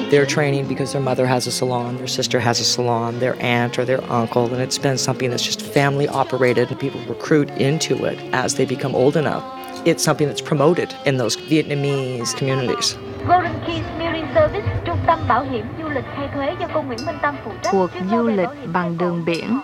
[0.09, 3.79] They're training because their mother has a salon, their sister has a salon, their aunt
[3.79, 8.03] or their uncle, and it's been something that's just family operated and people recruit into
[8.05, 9.58] it as they become old enough.
[9.89, 12.95] It's something that's promoted in those Vietnamese communities.
[13.27, 16.99] Golden Keys Marine Service, trung tâm bảo hiểm du lịch thay thuế do cô Nguyễn
[17.05, 17.71] Minh Tâm phụ trách.
[17.71, 19.59] cuộc du lịch bằng đường biển,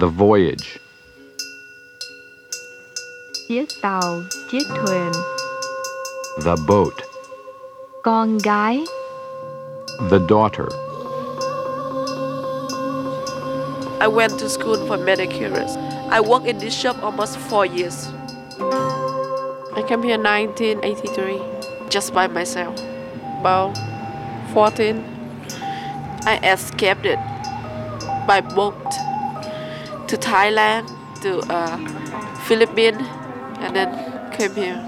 [0.00, 0.78] The voyage.
[3.48, 5.12] chiếc tàu, chiếc thuyền,
[6.44, 6.92] The boat.
[8.02, 8.84] con gái,
[10.10, 10.66] The daughter.
[14.00, 15.78] I went to school for manicurist.
[16.10, 18.08] I worked in this shop almost four years.
[18.60, 21.40] I came here 1983,
[21.88, 22.78] just by myself.
[23.40, 23.76] About
[24.52, 25.02] 14,
[26.24, 27.18] I escaped it
[28.26, 28.74] by boat
[30.08, 30.88] to Thailand,
[31.22, 31.76] to uh,
[32.46, 33.02] Philippines,
[33.60, 34.86] and then came here.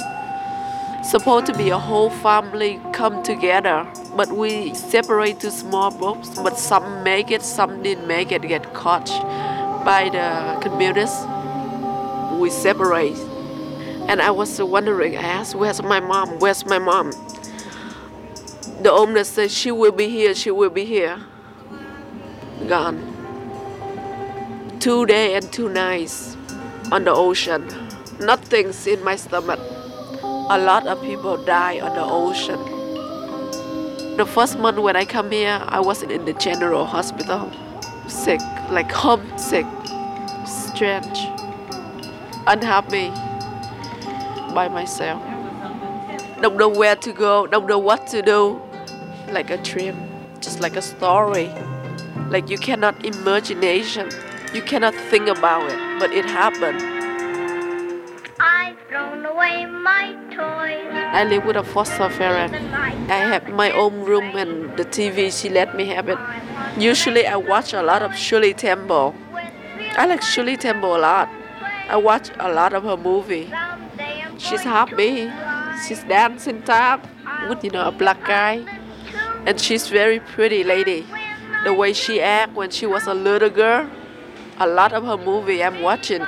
[1.03, 3.87] Supposed to be a whole family come together,
[4.17, 6.39] but we separate to small groups.
[6.39, 9.09] But some make it, some didn't make it, get caught
[9.85, 11.25] by the communists.
[12.39, 13.34] We separate.
[14.09, 16.38] And I was wondering, I asked, where's my mom?
[16.38, 17.11] Where's my mom?
[18.82, 21.18] The owner said, she will be here, she will be here.
[22.68, 23.11] Gone.
[24.78, 26.36] Two days and two nights
[26.92, 27.66] on the ocean.
[28.20, 29.59] nothing's in my stomach.
[30.22, 32.59] A lot of people die on the ocean.
[34.16, 37.50] The first month when I come here, I was in the general hospital,
[38.07, 38.40] sick,
[38.70, 39.66] like homesick,
[40.46, 41.18] strange,
[42.46, 43.11] unhappy
[44.55, 45.20] by myself.
[46.40, 48.61] Don't know where to go, don't know what to do.
[49.30, 49.96] Like a dream,
[50.40, 51.50] just like a story.
[52.28, 54.11] Like you cannot imagination,
[54.55, 56.80] you cannot think about it, but it happened.
[58.38, 60.90] I've thrown away my toys.
[60.92, 62.55] I live with a foster parent.
[63.11, 66.18] I have my own room and the TV, she let me have it.
[66.78, 69.14] Usually I watch a lot of Shirley Temple.
[69.96, 71.28] I like Shirley Temple a lot.
[71.88, 73.52] I watch a lot of her movie.
[74.39, 75.30] She's happy.
[75.87, 77.07] She's dancing tap
[77.49, 78.64] with you know a black guy.
[79.47, 81.07] And she's very pretty lady.
[81.64, 83.91] The way she act when she was a little girl.
[84.59, 86.24] A lot of her movie I'm watching.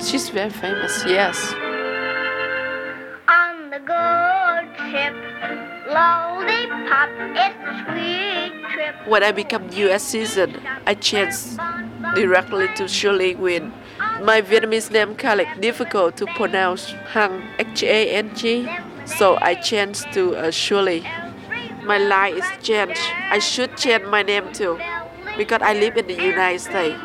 [0.00, 1.52] She's very famous, yes.
[3.28, 5.14] On the good ship,
[5.90, 8.94] lollipop, it's a sweet trip.
[9.08, 10.04] When I become U.S.
[10.04, 11.58] citizen, I changed
[12.14, 13.72] directly to Shirley Win.
[14.22, 18.68] My Vietnamese name of difficult to pronounce, Hang, H-A-N-G.
[19.06, 21.06] So I changed to uh, Shirley.
[21.84, 23.00] My life is changed.
[23.30, 24.76] I should change my name too,
[25.36, 27.00] because I live in the United States.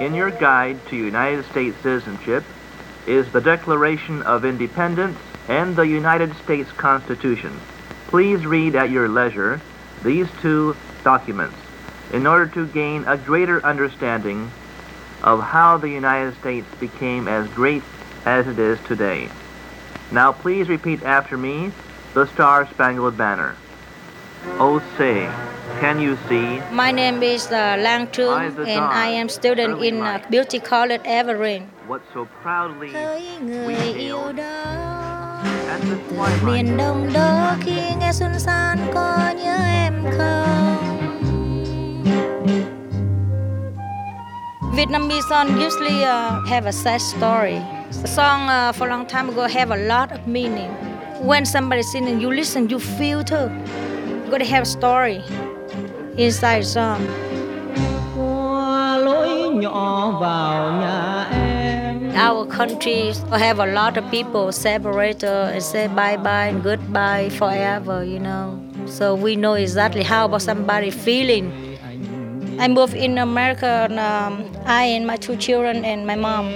[0.00, 2.42] In your guide to United States citizenship
[3.06, 5.16] is the Declaration of Independence
[5.48, 7.52] and the United States Constitution.
[8.08, 9.60] Please read at your leisure
[10.02, 11.56] these two documents
[12.12, 14.50] in order to gain a greater understanding
[15.22, 17.82] of how the United States became as great
[18.24, 19.28] as it is today.
[20.10, 21.72] Now please repeat after me
[22.14, 23.56] the Star Spangled Banner.
[24.58, 25.30] Oh say,
[25.80, 30.24] can you see My name is uh, Lang Trung, and I am student in uh,
[30.28, 31.70] Beauty College Evergreen.
[31.86, 32.92] what so proudly
[33.66, 34.38] we hailed
[36.46, 40.42] miền đông đó khi nghe xuân san có nhớ em không
[44.76, 47.60] Vietnamese song usually uh, have a sad story.
[48.02, 50.70] The song uh, for a long time ago have a lot of meaning.
[51.24, 53.50] When somebody singing, you listen, you feel too.
[54.24, 55.22] You gotta have a story
[56.16, 57.00] inside song.
[58.16, 61.11] Qua lối nhỏ vào nhà em
[62.14, 67.30] Our country have a lot of people separate uh, and say bye bye and goodbye
[67.30, 68.62] forever, you know.
[68.86, 71.50] So we know exactly how about somebody feeling.
[72.58, 76.48] I moved in America, and um, I and my two children and my mom.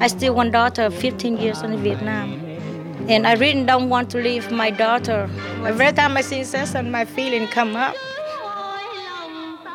[0.00, 2.40] I still one daughter, 15 years in Vietnam.
[3.08, 5.28] And I really don't want to leave my daughter.
[5.64, 7.96] Every time I see Cesar, my feeling come up.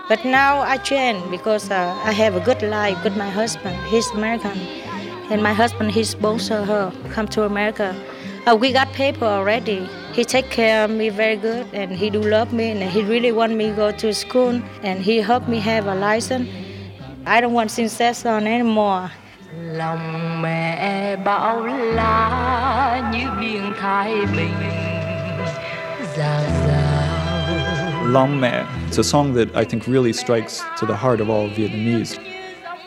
[0.09, 3.75] But now I change because uh, I have a good life with my husband.
[3.87, 4.57] He's American,
[5.29, 7.93] and my husband he sponsor her come to America.
[8.45, 9.89] Uh, we got paper already.
[10.13, 13.33] He take care of me very good, and he do love me, and he really
[13.33, 16.47] want me go to school, and he help me have a license.
[17.25, 19.11] I don't want Princess on anymore.
[19.57, 24.53] lòng mẹ bão lá như biển thái bình
[26.17, 26.76] rào rào
[28.07, 28.65] Long Mẹ.
[28.87, 32.17] It's a song that I think really strikes to the heart of all Vietnamese.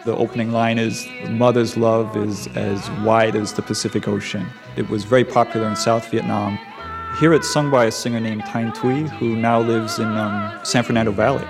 [0.07, 4.47] The opening line is Mother's love is as wide as the Pacific Ocean.
[4.77, 6.59] It was very popular in South Vietnam.
[7.19, 10.85] Here it's sung by a singer named Thanh Thuy, who now lives in um, San
[10.85, 11.45] Fernando Valley.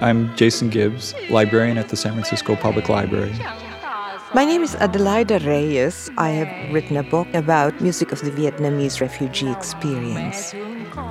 [0.00, 3.32] I'm Jason Gibbs, librarian at the San Francisco Public Library.
[4.34, 6.10] My name is Adelaida Reyes.
[6.18, 10.52] I have written a book about music of the Vietnamese refugee experience.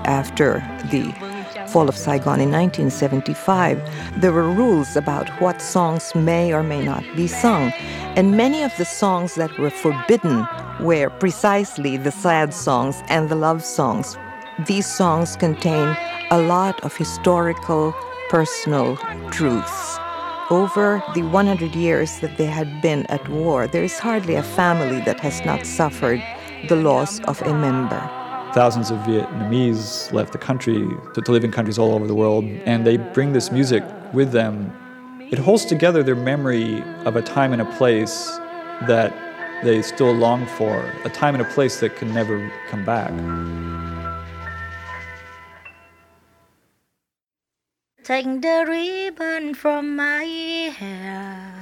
[0.04, 0.60] After
[0.92, 1.31] the
[1.72, 3.82] fall of Saigon in 1975,
[4.20, 7.72] there were rules about what songs may or may not be sung,
[8.18, 10.46] and many of the songs that were forbidden
[10.82, 14.18] were precisely the sad songs and the love songs.
[14.68, 15.96] These songs contain
[16.30, 17.94] a lot of historical,
[18.30, 18.98] personal
[19.32, 19.98] truths.
[20.50, 25.00] Over the 100 years that they had been at war, there is hardly a family
[25.06, 26.22] that has not suffered
[26.68, 28.21] the loss of a member.
[28.54, 32.44] Thousands of Vietnamese left the country to, to live in countries all over the world,
[32.44, 33.82] and they bring this music
[34.12, 34.74] with them.
[35.32, 38.28] It holds together their memory of a time and a place
[38.88, 39.14] that
[39.64, 43.12] they still long for, a time and a place that can never come back.
[48.04, 50.26] Take the ribbon from my
[50.78, 51.61] hair.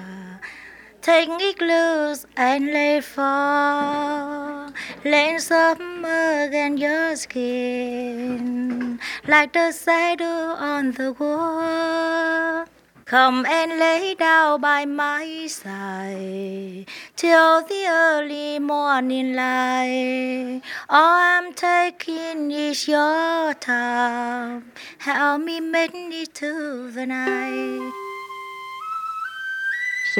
[1.02, 4.72] Take it loose and lay fall.
[5.06, 12.66] Let summer again your skin like the shadow on the wall.
[13.06, 16.86] Come and lay down by my side
[17.16, 20.62] till the early morning light.
[20.89, 24.72] All I'm taking is your time.
[24.97, 28.09] Help me make it to the night.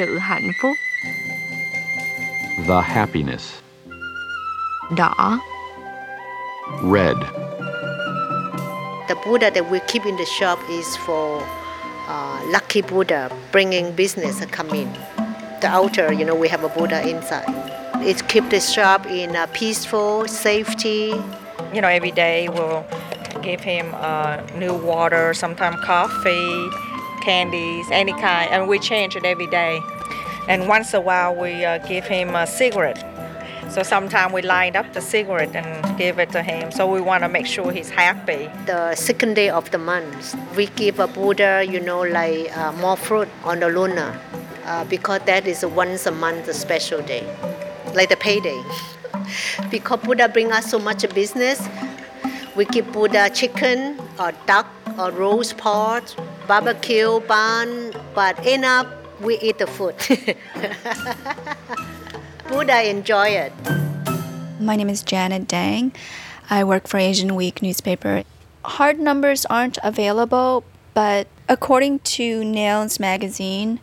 [0.00, 0.76] Sự hạnh phúc.
[2.68, 3.42] The happiness.
[4.96, 5.38] Đỏ.
[6.82, 7.16] Red.
[9.08, 11.42] The Buddha that we keep in the shop is for
[12.08, 14.88] uh, lucky Buddha, bringing business come in.
[15.60, 17.44] The outer, you know, we have a Buddha inside.
[17.96, 21.12] It keep the shop in a peaceful safety.
[21.74, 22.84] You know, every day we'll
[23.42, 26.70] give him uh, new water, sometimes coffee,
[27.20, 29.80] candies, any kind, and we change it every day.
[30.48, 33.04] And once a while we uh, give him a cigarette.
[33.70, 36.72] So sometimes we line up the cigarette and give it to him.
[36.72, 38.50] So we want to make sure he's happy.
[38.66, 42.96] The second day of the month, we give a Buddha, you know, like uh, more
[42.96, 44.20] fruit on the Luna,
[44.64, 47.24] uh, because that is a once a month special day,
[47.94, 48.60] like the payday.
[49.70, 51.68] because Buddha bring us so much business,
[52.56, 54.66] we give Buddha chicken or duck
[54.98, 56.02] or roast pork,
[56.50, 58.88] barbecue, bun, but end up
[59.20, 59.94] we eat the food.
[62.48, 63.52] Buddha enjoy it.
[64.58, 65.92] My name is Janet Dang.
[66.50, 68.24] I work for Asian Week newspaper.
[68.64, 73.78] Hard numbers aren't available, but according to Nails magazine,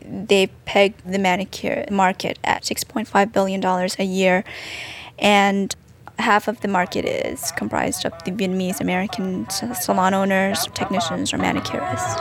[0.00, 4.44] they pegged the manicure market at $6.5 billion a year.
[5.18, 5.74] And
[6.20, 12.16] half of the market is comprised of the Vietnamese American salon owners, technicians, or manicurists.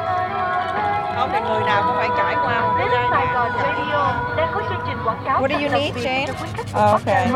[5.39, 6.27] What do you need, Jane?
[6.73, 7.29] Oh, okay.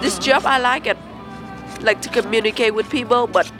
[0.00, 0.96] This job I like it,
[1.80, 3.50] like to communicate with people, but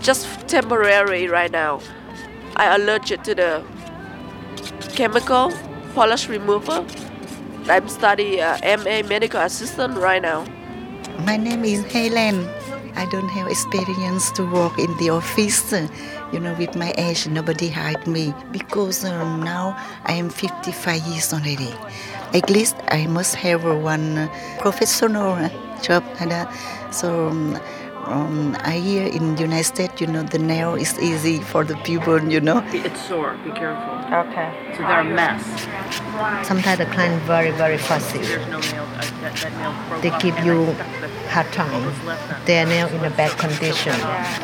[0.00, 1.80] just temporary right now.
[2.56, 3.62] I allergic to the
[4.94, 5.52] chemical
[5.94, 6.84] polish remover.
[7.70, 10.44] I'm studying uh, MA medical assistant right now.
[11.24, 12.48] My name is Helen.
[12.96, 15.72] I don't have experience to work in the office.
[16.32, 21.32] You know, with my age, nobody hired me because um, now I am 55 years
[21.32, 21.72] already.
[22.34, 25.38] At least I must have one professional
[25.80, 26.02] job.
[26.20, 26.50] Uh,
[26.90, 27.58] so um,
[28.10, 31.76] um, I hear in the United States, you know, the nail is easy for the
[31.88, 32.62] people, you know.
[32.72, 33.36] It's sore.
[33.44, 33.94] Be careful.
[34.22, 34.48] Okay.
[34.76, 35.42] So they're a mess.
[36.46, 38.18] Sometimes the client very, very fussy.
[38.18, 38.82] There's no nail.
[38.82, 41.72] Uh, that, that nail They give you I stuck the- hard time.
[41.72, 42.44] what was left on.
[42.46, 43.94] They are now in a bad condition.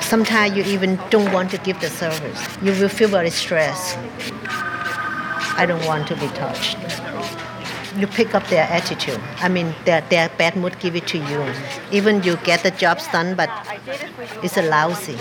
[0.00, 2.40] Sometimes you even don't want to give the service.
[2.62, 3.98] You will feel very stressed.
[5.58, 6.76] I don't want to be touched.
[7.96, 9.20] You pick up their attitude.
[9.38, 11.44] I mean, their, their bad mood give it to you.
[11.90, 13.48] Even you get the jobs done, but
[14.42, 15.16] it's a lousy.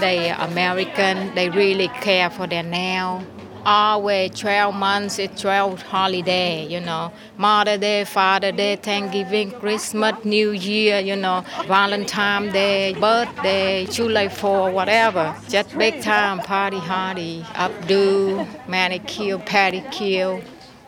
[0.00, 3.24] They American, they really care for their nail.
[3.66, 7.10] Always 12 months, it's 12 holiday, you know.
[7.38, 11.46] Mother Day, Father Day, Thanksgiving, Christmas, New Year, you know.
[11.66, 15.34] Valentine Day, birthday, July 4, whatever.
[15.48, 20.44] Just big time, party hardy, updo, manicure, pedicure,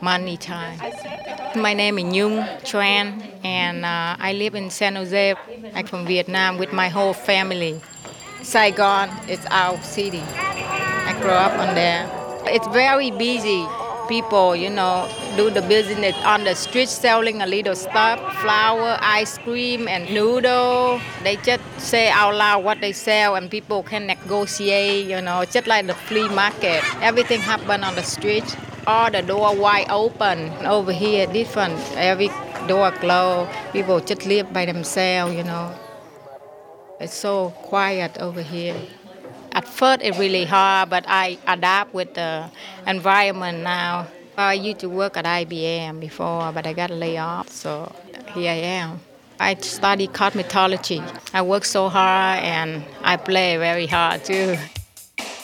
[0.07, 0.79] money time.
[1.57, 3.07] My name is Nhung Tran,
[3.43, 5.35] and uh, I live in San Jose.
[5.75, 7.81] I'm from Vietnam with my whole family.
[8.41, 10.23] Saigon is our city.
[11.11, 12.07] I grew up on there.
[12.47, 13.67] It's very busy.
[14.07, 19.39] People, you know, do the business on the street selling a little stuff, flour, ice
[19.39, 21.01] cream, and noodle.
[21.25, 25.09] They just say out loud what they sell, and people can negotiate.
[25.09, 26.81] You know, just like the flea market.
[27.03, 28.47] Everything happen on the street.
[28.87, 30.51] All the door wide open.
[30.65, 31.79] Over here, different.
[31.97, 32.31] Every
[32.67, 33.51] door closed.
[33.73, 35.35] People just live by themselves.
[35.35, 35.75] You know.
[37.01, 38.77] It's so quiet over here.
[39.53, 42.51] At first, it's really hard, but I adapt with the
[42.87, 44.07] environment now.
[44.37, 47.91] I used to work at IBM before, but I got laid off, so
[48.35, 49.01] here I am.
[49.41, 51.03] I study cosmetology.
[51.33, 54.57] I work so hard and I play very hard too.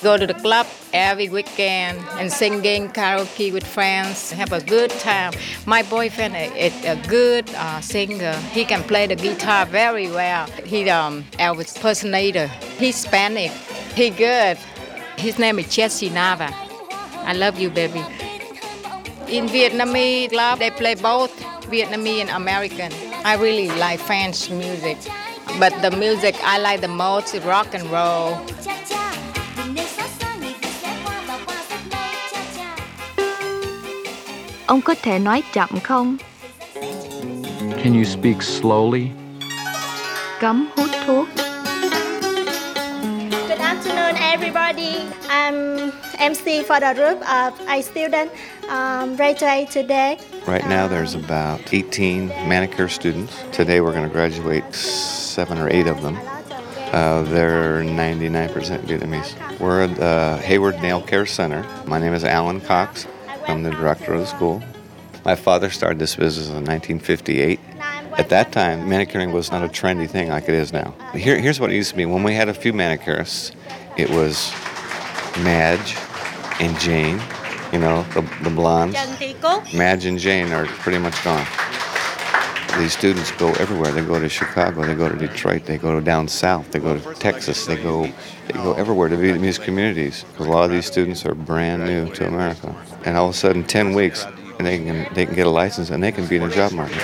[0.03, 5.32] Go to the club every weekend and singing karaoke with friends, have a good time.
[5.64, 8.32] My boyfriend is a good uh, singer.
[8.50, 10.46] He can play the guitar very well.
[10.64, 12.48] He um Elvis impersonator.
[12.78, 13.53] He's Spanish.
[13.94, 14.59] He good.
[15.18, 16.50] His name is Jesse Nava.
[17.24, 18.00] I love you, baby.
[19.28, 21.30] In Vietnamese club, they play both
[21.70, 22.90] Vietnamese and American.
[23.24, 24.98] I really like French music,
[25.61, 28.40] but the music I like the most is rock and roll.
[34.73, 36.16] Ông có thể nói chậm không?
[37.83, 39.07] Can you speak slowly?
[40.41, 41.29] Cấm hút thuốc.
[43.49, 44.95] Good afternoon, everybody.
[45.29, 48.31] I'm MC for the group of A student
[48.68, 50.16] um, graduate today.
[50.47, 53.33] Right now, there's about 18 manicure students.
[53.53, 56.16] Today, we're going to graduate seven or eight of them.
[56.93, 59.35] Uh, they're 99% Vietnamese.
[59.61, 61.62] We're at the Hayward Nail Care Center.
[61.87, 63.07] My name is Alan Cox.
[63.49, 64.62] I'm the director of the school.
[65.24, 67.61] My father started this business in 1958.
[68.18, 70.95] At that time, manicuring was not a trendy thing like it is now.
[71.14, 72.05] Here, here's what it used to be.
[72.05, 73.55] When we had a few manicurists,
[73.97, 74.53] it was
[75.43, 75.97] Madge
[76.61, 77.20] and Jane,
[77.72, 78.97] you know, the, the blondes.
[79.72, 81.47] Madge and Jane are pretty much gone.
[82.78, 83.93] These students go everywhere.
[83.93, 86.99] They go to Chicago, they go to Detroit, they go to down south, they go
[86.99, 88.11] to Texas, they go
[88.47, 92.09] they go everywhere to Vietnamese communities because a lot of these students are brand new
[92.14, 92.74] to America.
[93.05, 94.26] And all of a sudden, 10 weeks,
[94.59, 96.72] and they can they can get a license and they can be in the job
[96.72, 97.03] market.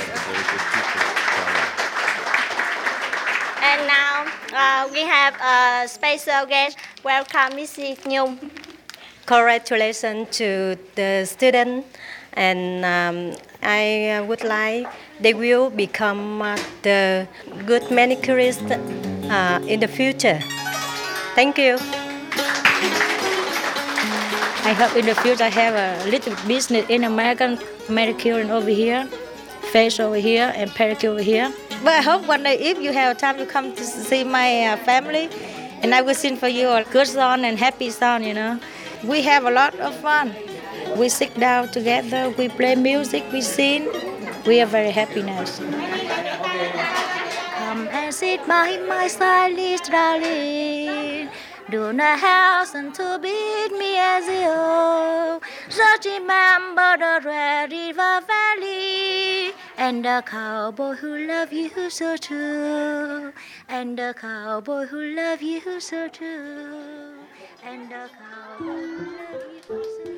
[3.62, 6.78] And now uh, we have a special guest.
[7.02, 7.98] Welcome, Mrs.
[8.04, 8.38] Nhung.
[9.26, 11.84] Congratulations to the student,
[12.34, 14.86] and um, I uh, would like
[15.20, 17.26] they will become uh, the
[17.66, 20.40] good manicurist uh, in the future.
[21.34, 21.78] Thank you.
[24.64, 29.06] I hope in the future I have a little business in American manicure over here,
[29.72, 31.52] face over here, and pedicure over here.
[31.82, 34.76] But I hope one day if you have time to come to see my uh,
[34.78, 35.30] family,
[35.82, 38.60] and I will sing for you a good song and happy song, you know.
[39.04, 40.34] We have a lot of fun.
[40.96, 43.88] We sit down together, we play music, we sing.
[44.44, 45.44] We are very happy now.
[47.58, 51.28] Come and sit by my side, darling.
[51.70, 55.38] Do not hasten to beat me as you.
[55.68, 63.34] Just remember the Red River Valley and the cowboy who love you so true.
[63.68, 67.12] And the cowboy who love you so true.
[67.62, 70.17] And the cowboy who you so.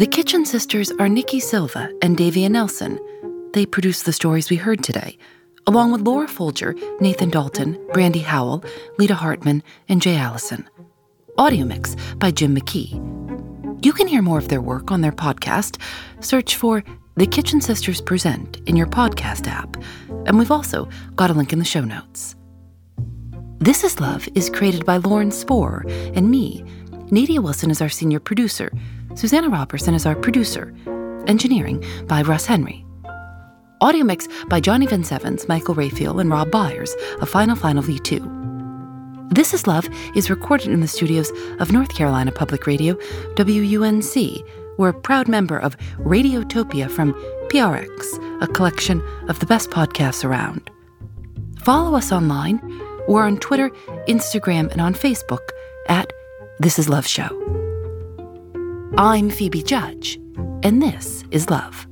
[0.00, 2.98] The Kitchen Sisters are Nikki Silva and Davia Nelson.
[3.52, 5.18] They produce the stories we heard today,
[5.66, 8.64] along with Laura Folger, Nathan Dalton, Brandy Howell,
[8.96, 10.66] Lita Hartman, and Jay Allison.
[11.36, 12.94] Audio mix by Jim McKee.
[13.84, 15.78] You can hear more of their work on their podcast.
[16.20, 16.82] Search for
[17.16, 19.76] The Kitchen Sisters Present in your podcast app,
[20.24, 22.36] and we've also got a link in the show notes.
[23.58, 25.84] This is Love is created by Lauren Spohrer
[26.16, 26.64] and me.
[27.10, 28.70] Nadia Wilson is our senior producer.
[29.14, 30.72] Susanna Robertson is our producer.
[31.26, 32.84] Engineering by Russ Henry.
[33.80, 39.30] Audio mix by Johnny Evans, Michael Raphael, and Rob Byers of Final Final V2.
[39.34, 42.94] This is Love is recorded in the studios of North Carolina Public Radio,
[43.36, 44.44] WUNC.
[44.78, 47.12] We're a proud member of Radiotopia from
[47.48, 50.70] PRX, a collection of the best podcasts around.
[51.58, 52.60] Follow us online.
[53.08, 53.70] We're on Twitter,
[54.08, 55.48] Instagram, and on Facebook
[55.88, 56.12] at
[56.60, 57.59] This Is Love Show.
[58.96, 60.16] I'm Phoebe Judge,
[60.62, 61.86] and this is Love.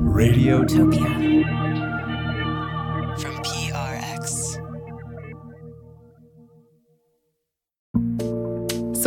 [0.00, 1.63] Radiotopia.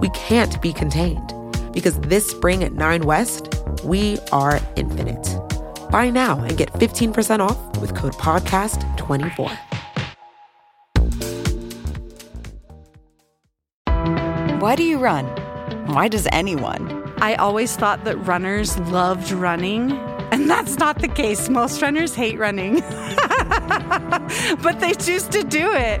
[0.00, 1.34] We can't be contained
[1.72, 5.36] because this spring at 9 West, we are infinite.
[5.90, 9.58] Buy now and get 15% off with code PODCAST24.
[14.60, 15.26] Why do you run?
[15.86, 17.12] Why does anyone?
[17.18, 19.92] I always thought that runners loved running,
[20.32, 21.50] and that's not the case.
[21.50, 22.80] Most runners hate running,
[24.62, 26.00] but they choose to do it.